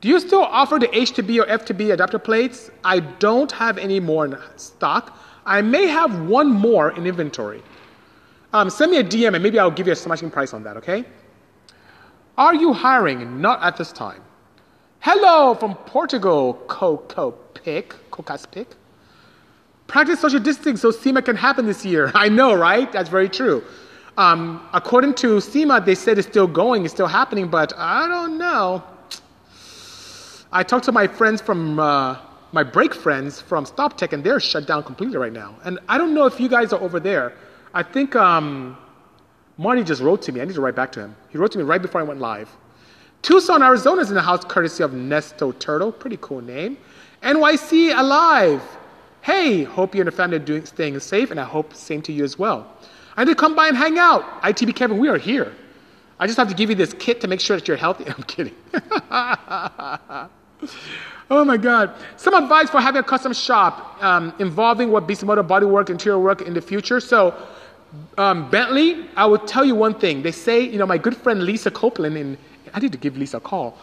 [0.00, 2.70] Do you still offer the H2B or F2B adapter plates?
[2.84, 5.18] I don't have any more in stock.
[5.44, 7.62] I may have one more in inventory.
[8.54, 10.76] Um, send me a DM and maybe I'll give you a smashing price on that,
[10.78, 11.04] okay?
[12.38, 13.40] Are you hiring?
[13.40, 14.22] Not at this time.
[15.00, 18.68] Hello from Portugal, Coco Pick, Cocas Pick.
[19.86, 22.10] Practice social distancing so SEMA can happen this year.
[22.14, 22.90] I know, right?
[22.90, 23.62] That's very true.
[24.16, 28.38] Um, according to SEMA, they said it's still going, it's still happening, but I don't
[28.38, 28.82] know.
[30.52, 32.18] I talked to my friends from, uh,
[32.50, 35.54] my break friends from StopTech, and they're shut down completely right now.
[35.64, 37.34] And I don't know if you guys are over there.
[37.72, 38.76] I think um,
[39.56, 40.40] Marty just wrote to me.
[40.40, 41.14] I need to write back to him.
[41.28, 42.50] He wrote to me right before I went live.
[43.22, 45.92] Tucson, Arizona is in the house courtesy of Nesto Turtle.
[45.92, 46.78] Pretty cool name.
[47.22, 48.62] NYC Alive.
[49.20, 52.12] Hey, hope you and your family are doing, staying safe, and I hope same to
[52.12, 52.66] you as well.
[53.16, 54.42] I need to come by and hang out.
[54.42, 55.54] ITB Kevin, we are here.
[56.18, 58.06] I just have to give you this kit to make sure that you're healthy.
[58.08, 58.54] I'm kidding.
[61.30, 61.94] oh my God.
[62.16, 66.54] Some advice for having a custom shop um, involving what Bisimoto bodywork, interior work in
[66.54, 67.00] the future.
[67.00, 67.34] So,
[68.18, 70.22] um, Bentley, I will tell you one thing.
[70.22, 72.38] They say, you know, my good friend Lisa Copeland, and
[72.72, 73.78] I need to give Lisa a call.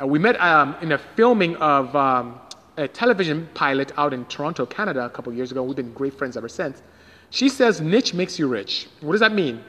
[0.00, 2.40] Uh, we met um, in a filming of um,
[2.76, 5.62] a television pilot out in Toronto, Canada, a couple years ago.
[5.62, 6.82] We've been great friends ever since.
[7.30, 8.88] She says, niche makes you rich.
[9.00, 9.62] What does that mean?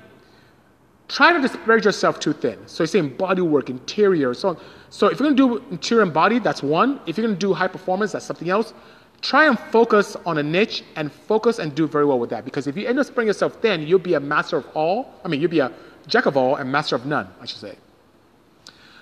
[1.11, 2.57] Try not to spread yourself too thin.
[2.67, 4.57] So you're saying body work, interior, so on.
[4.89, 7.01] So if you're going to do interior and body, that's one.
[7.05, 8.73] If you're going to do high performance, that's something else.
[9.21, 12.45] Try and focus on a niche and focus and do very well with that.
[12.45, 15.13] Because if you end up spreading yourself thin, you'll be a master of all.
[15.25, 15.73] I mean, you'll be a
[16.07, 17.75] jack of all and master of none, I should say.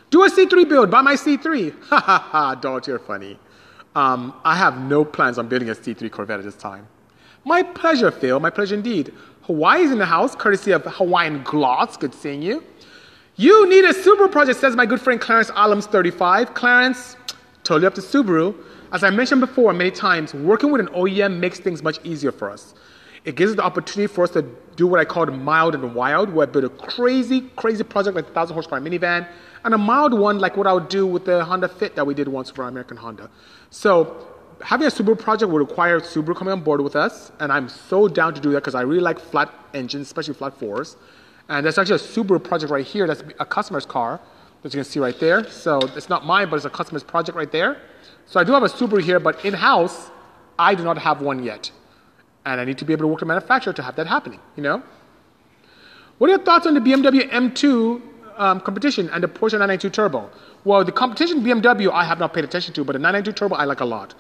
[0.09, 0.89] Do a C3 build.
[0.89, 1.75] Buy my C3.
[1.89, 3.37] Ha ha ha, Dog, you're funny.
[3.95, 6.87] Um, I have no plans on building a C3 Corvette at this time.
[7.45, 8.39] My pleasure, Phil.
[8.39, 9.13] My pleasure indeed.
[9.49, 11.97] Hawaii's in the house, courtesy of Hawaiian Gloss.
[11.97, 12.63] Good seeing you.
[13.35, 16.53] You need a Subaru project, says my good friend Clarence Alums35.
[16.53, 17.17] Clarence,
[17.63, 18.55] totally up to Subaru.
[18.91, 22.51] As I mentioned before many times, working with an OEM makes things much easier for
[22.51, 22.75] us.
[23.25, 24.43] It gives us the opportunity for us to
[24.75, 28.25] do what I call mild and wild, where I build a crazy, crazy project like
[28.25, 29.27] the 1,000 horsepower minivan,
[29.65, 32.13] and a mild one like what I would do with the Honda Fit that we
[32.13, 33.31] did once for American Honda.
[33.71, 34.27] So
[34.61, 38.07] having a Subaru project would require Subaru coming on board with us, and I'm so
[38.07, 40.97] down to do that because I really like flat engines, especially flat fours.
[41.47, 44.19] And there's actually a Subaru project right here that's a customer's car
[44.61, 45.49] that you can see right there.
[45.49, 47.81] So it's not mine, but it's a customer's project right there.
[48.25, 50.11] So I do have a Subaru here, but in-house,
[50.59, 51.71] I do not have one yet.
[52.45, 54.39] And I need to be able to work with a manufacturer to have that happening,
[54.55, 54.83] you know?
[56.17, 58.01] What are your thoughts on the BMW M2
[58.37, 60.29] um, competition and the Porsche 992 Turbo?
[60.65, 63.63] Well, the competition BMW I have not paid attention to, but the 992 Turbo I
[63.63, 64.13] like a lot.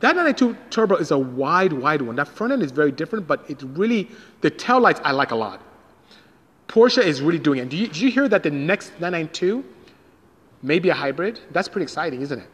[0.00, 2.16] That 992 Turbo is a wide, wide one.
[2.16, 4.08] That front end is very different, but it really,
[4.42, 5.60] the tail lights I like a lot.
[6.68, 7.68] Porsche is really doing it.
[7.68, 9.64] Do you, did you hear that the next 992
[10.62, 11.40] may be a hybrid?
[11.50, 12.48] That's pretty exciting, isn't it?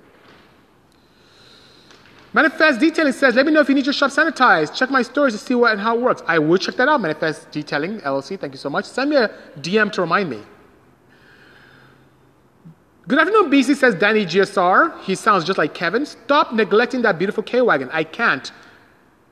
[2.33, 4.75] Manifest Detailing says, let me know if you need your shop sanitized.
[4.75, 6.21] Check my stories to see what and how it works.
[6.27, 8.41] I will check that out, Manifest Detailing, LLC.
[8.41, 8.87] Thank you so much.
[8.87, 9.29] Send me a
[9.61, 10.41] DM to remind me.
[13.07, 14.99] Good afternoon, BC, says Danny GSR.
[15.03, 16.07] He sounds just like Kevin.
[16.07, 17.91] Stop neglecting that beautiful K Wagon.
[17.93, 18.51] I can't.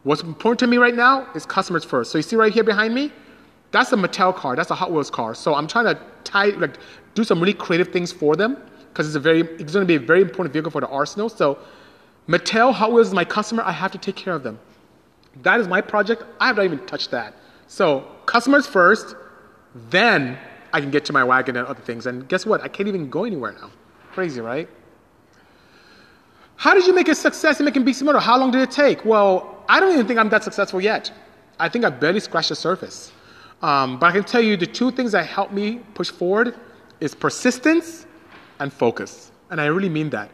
[0.03, 2.13] What's important to me right now is customers first.
[2.13, 3.11] So you see right here behind me?
[3.71, 4.57] That's a Mattel car.
[4.57, 5.35] That's a Hot Wheels car.
[5.35, 6.77] So I'm trying to tie, like,
[7.15, 8.59] do some really creative things for them
[8.91, 11.31] because it's a very, it's going to be a very important vehicle for the arsenal.
[11.31, 11.59] So
[12.29, 13.63] Mattel Hot Wheels is my customer.
[13.63, 14.61] I have to take care of them.
[15.45, 16.25] That is my project.
[16.39, 17.37] I have not even touched that.
[17.69, 19.17] So customers first,
[19.89, 20.39] then
[20.73, 22.07] I can get to my wagon and other things.
[22.07, 22.63] And guess what?
[22.63, 23.71] I can't even go anywhere now.
[24.13, 24.69] Crazy, right?
[26.57, 28.21] How did you make a success in making Bisimoto?
[28.21, 29.05] How long did it take?
[29.05, 31.11] Well, I don't even think I'm that successful yet.
[31.59, 33.13] I think I barely scratched the surface.
[33.63, 36.55] Um, but I can tell you the two things that help me push forward
[37.01, 38.07] is persistence
[38.61, 39.33] and focus.
[39.51, 40.31] And I really mean that.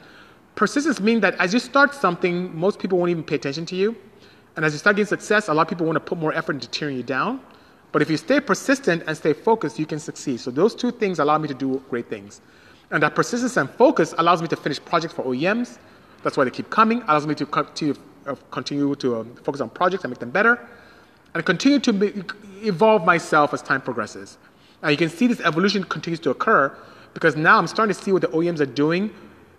[0.55, 3.97] Persistence means that as you start something, most people won't even pay attention to you.
[4.57, 6.55] And as you start getting success, a lot of people want to put more effort
[6.55, 7.41] into tearing you down.
[7.93, 10.41] But if you stay persistent and stay focused, you can succeed.
[10.41, 12.41] So those two things allow me to do great things.
[12.91, 15.78] And that persistence and focus allows me to finish projects for OEMs.
[16.22, 17.03] That's why they keep coming.
[17.03, 17.95] Allows me to continue,
[18.26, 20.68] uh, continue to um, focus on projects and make them better.
[21.34, 22.24] And continue to be,
[22.62, 24.39] evolve myself as time progresses.
[24.82, 26.76] And you can see this evolution continues to occur
[27.14, 29.12] because now I'm starting to see what the OEMs are doing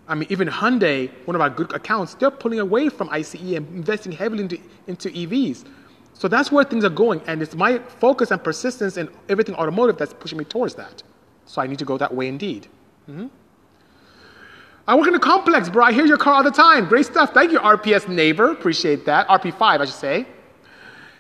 [0.10, 3.68] I mean, even Hyundai, one of our good accounts, they're pulling away from ICE and
[3.76, 5.66] investing heavily into, into EVs.
[6.20, 7.22] So that's where things are going.
[7.28, 11.02] And it's my focus and persistence in everything automotive that's pushing me towards that.
[11.46, 12.68] So I need to go that way indeed.
[13.10, 13.28] Mm-hmm.
[14.86, 15.86] I work in a complex, bro.
[15.86, 16.90] I hear your car all the time.
[16.90, 17.34] Great stuff.
[17.34, 18.52] Thank you, RPS neighbor.
[18.52, 19.30] Appreciate that.
[19.30, 20.26] RP5, I should say.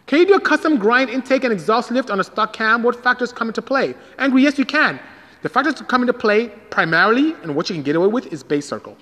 [0.06, 2.84] Can you do a custom grind intake and exhaust lift on a stock cam?
[2.84, 3.96] What factors come into play?
[4.18, 5.00] Angry, yes, you can.
[5.44, 8.44] The factors that come into play primarily and what you can get away with is
[8.44, 8.98] base circle.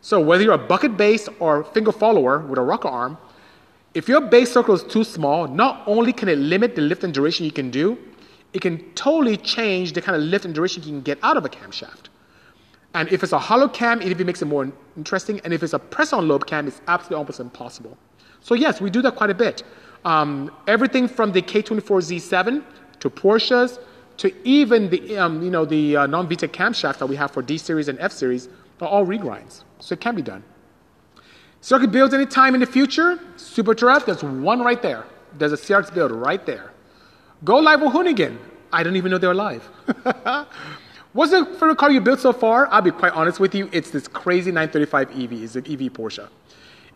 [0.00, 3.18] So whether you're a bucket base or finger follower with a rocker arm,
[3.94, 7.12] if your base circle is too small, not only can it limit the lift and
[7.12, 7.98] duration you can do,
[8.52, 11.44] it can totally change the kind of lift and duration you can get out of
[11.44, 12.08] a camshaft.
[12.94, 15.40] And if it's a hollow cam, it even makes it more interesting.
[15.44, 17.96] And if it's a press-on lobe cam, it's absolutely almost impossible.
[18.40, 19.62] So yes, we do that quite a bit.
[20.04, 22.62] Um, everything from the K24Z7
[23.00, 23.78] to Porsches
[24.18, 27.56] to even the, um, you know, the uh, non-VTEC camshaft that we have for D
[27.56, 28.48] series and F series
[28.80, 29.62] are all regrinds.
[29.78, 30.42] So it can be done.
[31.62, 33.20] Circuit builds anytime in the future.
[33.36, 35.04] Super Turret, there's one right there.
[35.38, 36.72] There's a CRX build right there.
[37.44, 38.36] Go live with Hoonigan.
[38.72, 39.62] I don't even know they're live.
[41.12, 42.66] What's the favorite car you built so far?
[42.66, 43.70] I'll be quite honest with you.
[43.72, 45.32] It's this crazy 935 EV.
[45.44, 46.28] It's an EV Porsche.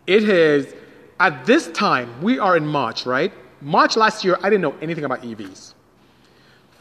[0.05, 0.75] It is,
[1.21, 3.31] at this time, we are in March, right?
[3.61, 5.75] March last year, I didn't know anything about EVs.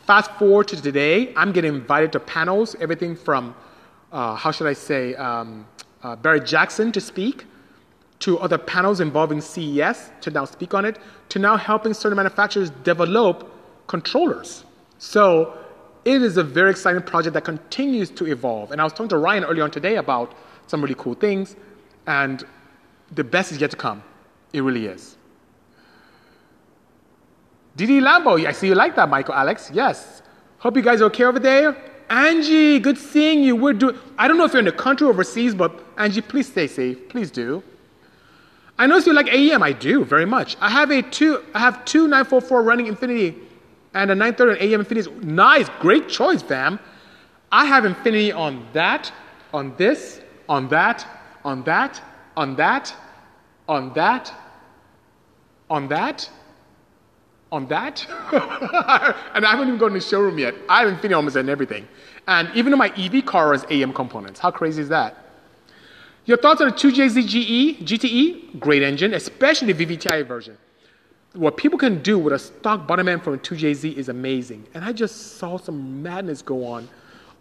[0.07, 3.55] Fast forward to today, I'm getting invited to panels, everything from,
[4.11, 5.69] uh, how should I say, um,
[6.03, 7.47] uh, Barrett-Jackson to speak,
[8.21, 10.99] to other panels involving CES to now speak on it,
[11.29, 13.53] to now helping certain manufacturers develop
[13.87, 14.65] controllers.
[14.99, 15.59] So
[16.05, 18.73] it is a very exciting project that continues to evolve.
[18.73, 20.35] And I was talking to Ryan earlier on today about
[20.67, 21.57] some really cool things,
[22.07, 22.45] and
[23.13, 24.03] the best is yet to come.
[24.53, 25.17] It really is.
[27.77, 29.71] Didi Lambo, I see you like that, Michael Alex.
[29.73, 30.23] Yes.
[30.59, 31.77] Hope you guys are okay over there.
[32.09, 33.55] Angie, good seeing you.
[33.55, 36.47] We're doing, I don't know if you're in the country or overseas, but Angie, please
[36.47, 37.09] stay safe.
[37.09, 37.63] Please do.
[38.79, 39.63] I notice you like AEM.
[39.63, 40.57] I do, very much.
[40.61, 43.37] I have a two, I have two 944 running Infinity,
[43.95, 45.11] and a 930 AEM Infinity.
[45.27, 46.79] Nice, great choice, fam.
[47.51, 49.13] I have Infinity on that,
[49.55, 51.07] on this, on that,
[51.45, 52.03] on that,
[52.37, 52.95] on that,
[53.69, 54.33] on that,
[55.71, 56.31] on that,
[57.51, 58.07] on that.
[59.35, 60.55] and I haven't even gone to the showroom yet.
[60.69, 61.89] I haven't finished almost and everything.
[62.29, 64.39] And even on my EV car has AEM components.
[64.39, 65.26] How crazy is that?
[66.27, 68.59] Your thoughts on the 2JZGE, GTE?
[68.59, 70.59] Great engine, especially the VVTi version.
[71.35, 74.67] What people can do with a stock bottom end from a 2JZ is amazing.
[74.75, 76.89] And I just saw some madness go on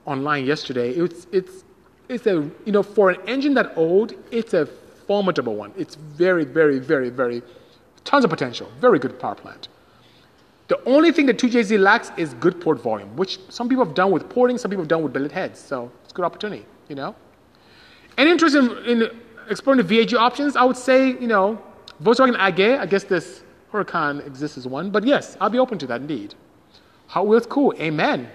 [0.06, 0.92] online yesterday.
[0.92, 1.64] It's, it's,
[2.10, 4.68] it's a, you know, for an engine that old, it's a
[5.08, 5.74] formidable one.
[5.76, 7.42] It's very, very, very, very,
[8.04, 8.70] tons of potential.
[8.80, 9.68] Very good power plant.
[10.68, 14.12] The only thing that 2JZ lacks is good port volume, which some people have done
[14.12, 15.60] with porting, some people have done with billet heads.
[15.60, 17.16] So it's a good opportunity, you know?
[18.18, 19.10] Any interest in, in
[19.50, 20.56] exploring the VAG options?
[20.56, 21.62] I would say, you know,
[22.02, 25.88] Volkswagen AG, I guess this Huracan exists as one, but yes, I'll be open to
[25.88, 26.36] that indeed.
[27.08, 28.30] Hot Wheels, cool, amen.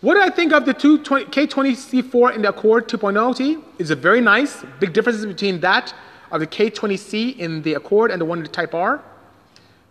[0.00, 3.58] What do I think of the K20C4 in the Accord 2.0 T?
[3.78, 4.64] It's a very nice.
[4.78, 5.92] Big differences between that
[6.30, 9.02] of the K20C in the Accord and the one in the Type R.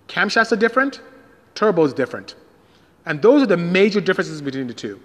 [0.07, 1.01] Camshafts are different,
[1.53, 2.36] turbo is different.
[3.05, 4.99] And those are the major differences between the two.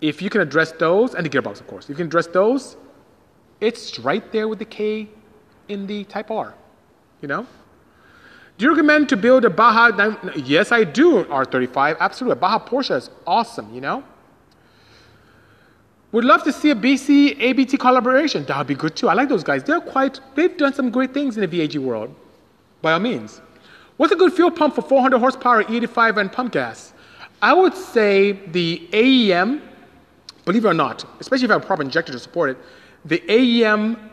[0.00, 2.76] If you can address those, and the gearbox, of course, if you can address those,
[3.60, 5.08] it's right there with the K
[5.68, 6.54] in the Type R.
[7.22, 7.46] You know?
[8.58, 10.14] Do you recommend to build a Baja?
[10.34, 11.98] Yes, I do, R35.
[11.98, 12.40] Absolutely.
[12.40, 14.02] Baja Porsche is awesome, you know?
[16.12, 18.44] Would love to see a BC ABT collaboration.
[18.44, 19.08] That would be good too.
[19.08, 19.62] I like those guys.
[19.64, 22.14] They're quite, they've done some great things in the VAG world,
[22.80, 23.42] by all means.
[23.98, 26.94] What's a good fuel pump for 400 horsepower, E85, and pump gas?
[27.42, 29.60] I would say the AEM,
[30.46, 32.56] believe it or not, especially if you have a proper injector to support it,
[33.04, 34.10] the AEM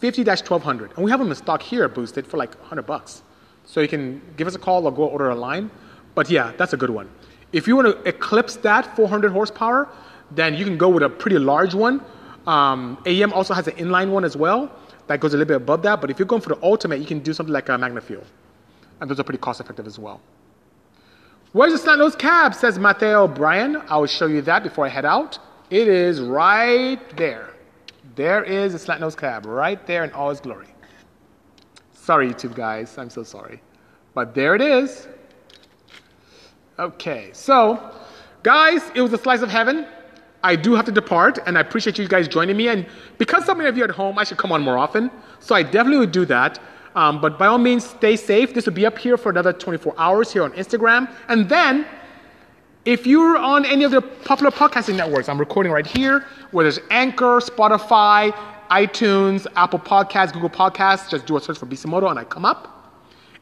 [0.00, 0.94] 50-1200.
[0.94, 3.22] And we have them in stock here boosted for like 100 bucks.
[3.64, 5.70] So you can give us a call or go order a line.
[6.14, 7.10] But yeah, that's a good one.
[7.52, 9.88] If you want to eclipse that 400 horsepower,
[10.30, 12.04] then you can go with a pretty large one.
[12.46, 14.70] Um, AEM also has an inline one as well
[15.06, 16.00] that goes a little bit above that.
[16.00, 18.24] But if you're going for the ultimate, you can do something like a Magna Fuel
[19.00, 20.20] and those are pretty cost effective as well.
[21.54, 22.52] Where's the slant nose cab?
[22.52, 23.76] Says Mateo Bryan.
[23.88, 25.38] I will show you that before I head out.
[25.70, 27.50] It is right there.
[28.16, 30.66] There is a slant nose cab right there in all its glory.
[31.92, 32.98] Sorry, YouTube guys.
[32.98, 33.62] I'm so sorry.
[34.14, 35.06] But there it is.
[36.80, 37.94] Okay, so
[38.42, 39.86] guys, it was a slice of heaven.
[40.42, 42.66] I do have to depart, and I appreciate you guys joining me.
[42.66, 42.84] And
[43.16, 45.08] because so many of you are at home, I should come on more often.
[45.38, 46.58] So I definitely would do that.
[46.94, 48.54] Um, but by all means, stay safe.
[48.54, 51.12] This will be up here for another 24 hours here on Instagram.
[51.28, 51.86] And then,
[52.84, 56.78] if you're on any of the popular podcasting networks, I'm recording right here, where there's
[56.90, 58.30] Anchor, Spotify,
[58.70, 61.10] iTunes, Apple Podcasts, Google Podcasts.
[61.10, 62.70] Just do a search for Bisimoto and I come up.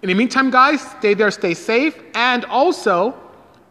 [0.03, 1.99] In the meantime, guys, stay there, stay safe.
[2.15, 3.15] And also,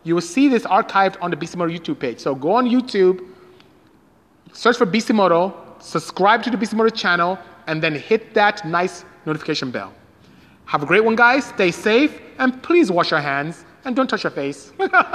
[0.04, 2.20] you will see this archived on the Bisimoto YouTube page.
[2.20, 3.28] So go on YouTube,
[4.54, 9.94] search for Bisimoto, subscribe to the Bisimoto channel, and then hit that nice notification bell.
[10.66, 11.46] Have a great one, guys.
[11.46, 14.72] Stay safe, and please wash your hands and don't touch your face.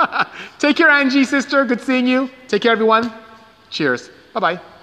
[0.59, 1.65] Take care, Angie, sister.
[1.65, 2.31] Good seeing you.
[2.49, 3.13] Take care, everyone.
[3.71, 4.11] Cheers.
[4.35, 4.76] Bye bye.